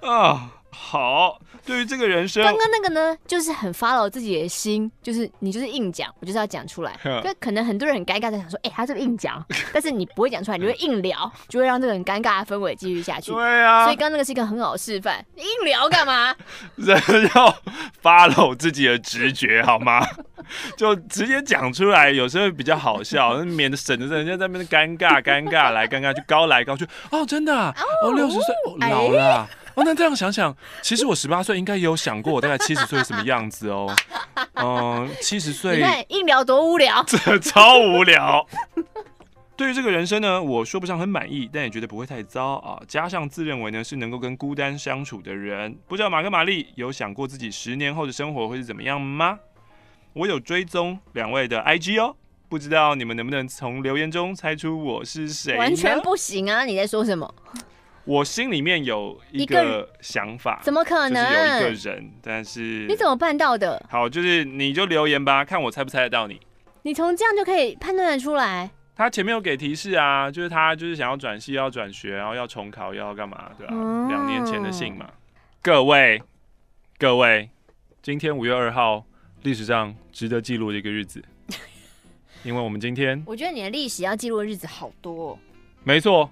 [0.08, 1.40] 啊，好。
[1.66, 6.94] 对于这个人生，刚刚那个呢，就是很 follow 自己的心，就是你就是硬讲，我就是要讲出来。
[7.24, 13.32] 就可能很多人很尴尬，在想说，哎、欸，他这个硬讲， 但是你不会讲出来，你会硬聊，就会让这个很尴尬的氛围继续下去。
[13.32, 15.24] 对啊，所以刚刚那个是一个很好的示范。
[15.34, 16.34] 你硬聊干嘛？
[16.76, 16.98] 人
[17.34, 17.56] 要
[18.02, 20.06] follow 自己的直觉，好吗？
[20.76, 26.86] 就直接讲出来，有时候比较好笑，免得省得人家在那边尴尬尴尬来尴尬去，高来高去。
[27.10, 29.48] 哦，真的、啊，哦，六十岁，哦，老了、啊。
[29.74, 33.94] 欸哦，那这样想想，其实我十八岁应该也有想过我大概七十岁什么样子哦。
[34.54, 38.46] 嗯，七十岁，你看硬聊多无聊，这超无聊。
[39.56, 42.80] 对于这个人生呢，我说不上很满意，但也觉得不会太糟啊。
[42.88, 49.38] 加上自认为呢是能够跟孤单相处的人，不知道马克玛丽有想过自己十年后的生活会是怎么样吗？
[50.12, 52.14] 我有追踪两位的 IG 哦，
[52.48, 55.56] 不知道你们能不能从留言中猜出我是谁？
[55.56, 56.64] 完全不行啊！
[56.64, 57.32] 你在说什么？
[58.04, 61.24] 我心里面有一个想法，怎么可能？
[61.24, 63.82] 就是有一个人，但是你怎么办到的？
[63.88, 66.38] 好，就是你就留言吧，看我猜不猜得到你。
[66.82, 68.70] 你从这样就可以判断得出来。
[68.94, 73.72] 他前面有给提示啊，就是他就是想要转系，要转学，然后要重考，要干嘛，对吧？
[73.74, 75.08] 嗯，两年前的信嘛。
[75.62, 76.22] 各位，
[76.98, 77.48] 各位，
[78.02, 79.06] 今天五月二号，
[79.42, 81.24] 历史上值得记录的一个日子，
[82.44, 85.38] 因为我们今天，我觉得你的历史要记录的日子好多哦。
[85.82, 86.30] 没错。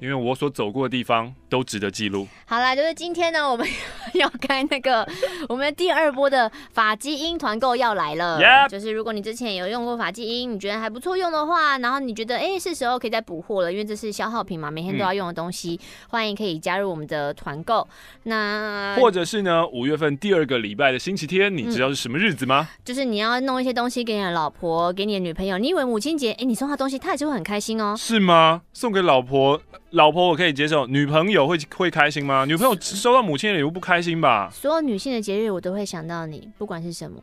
[0.00, 2.26] 因为我所走过的地方都值得记录。
[2.46, 3.66] 好啦，就是今天呢，我们
[4.14, 5.06] 要开那个
[5.48, 8.38] 我们第二波的法基因团购要来了。
[8.38, 8.68] Yep.
[8.68, 17.86] 就是如果你之前有用过法基因，你觉得还不错用的话，然后你觉得哎、欸、是时候可以再补货了，因为这是消耗品嘛，每天都要用的东西，嗯、欢迎可以加入我们的团购。
[18.24, 22.68] 那或者是呢，五月份第二个礼拜的星期天，你知道是什么日子吗？
[22.70, 25.56] 嗯、就是你要弄一些东西给你的老婆，给你的女朋友。
[25.58, 27.96] 你以为母亲节，哎、欸，你送她东西，她也是会很开心哦、喔。
[27.96, 28.62] 是吗？
[28.72, 29.60] 送给老婆。
[29.90, 32.44] 老婆我可以接受，女朋友会会开心吗？
[32.44, 34.50] 女朋友收到母亲的礼物不开心吧？
[34.50, 37.22] 所有女性的节日我都会想到你，不管是什么，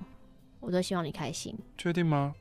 [0.59, 1.55] 我都希望你开心。
[1.77, 2.33] 确定吗？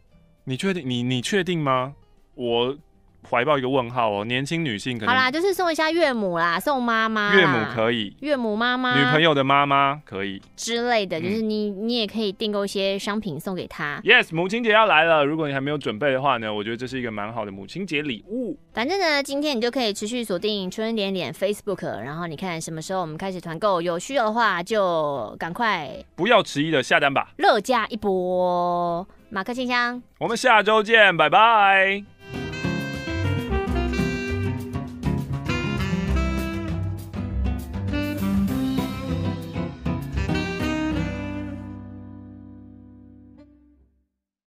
[0.44, 0.88] 你确定？
[0.88, 1.94] 你你确定吗？
[2.34, 2.76] 我。
[3.28, 14.00] 怀抱一个问号哦，年轻女性可能好啦，就是送一下岳母啦，送妈妈，岳母可以，岳母妈妈，女朋友的妈妈可以之类的，就是你、嗯、你也可以订购一些商品送给她。
[14.04, 18.58] Yes，母亲节要来了，如果你还没有准备的话呢，我觉得这是一个蛮好的母亲节礼物。
[18.74, 32.21] 反正呢，今天你就可以持续锁定春点点 Facebook，然后你看什么时候我们开始团购，有需要的话就赶快不要迟疑的下单吧，乐价一波，马克信箱，我们下周见，拜拜。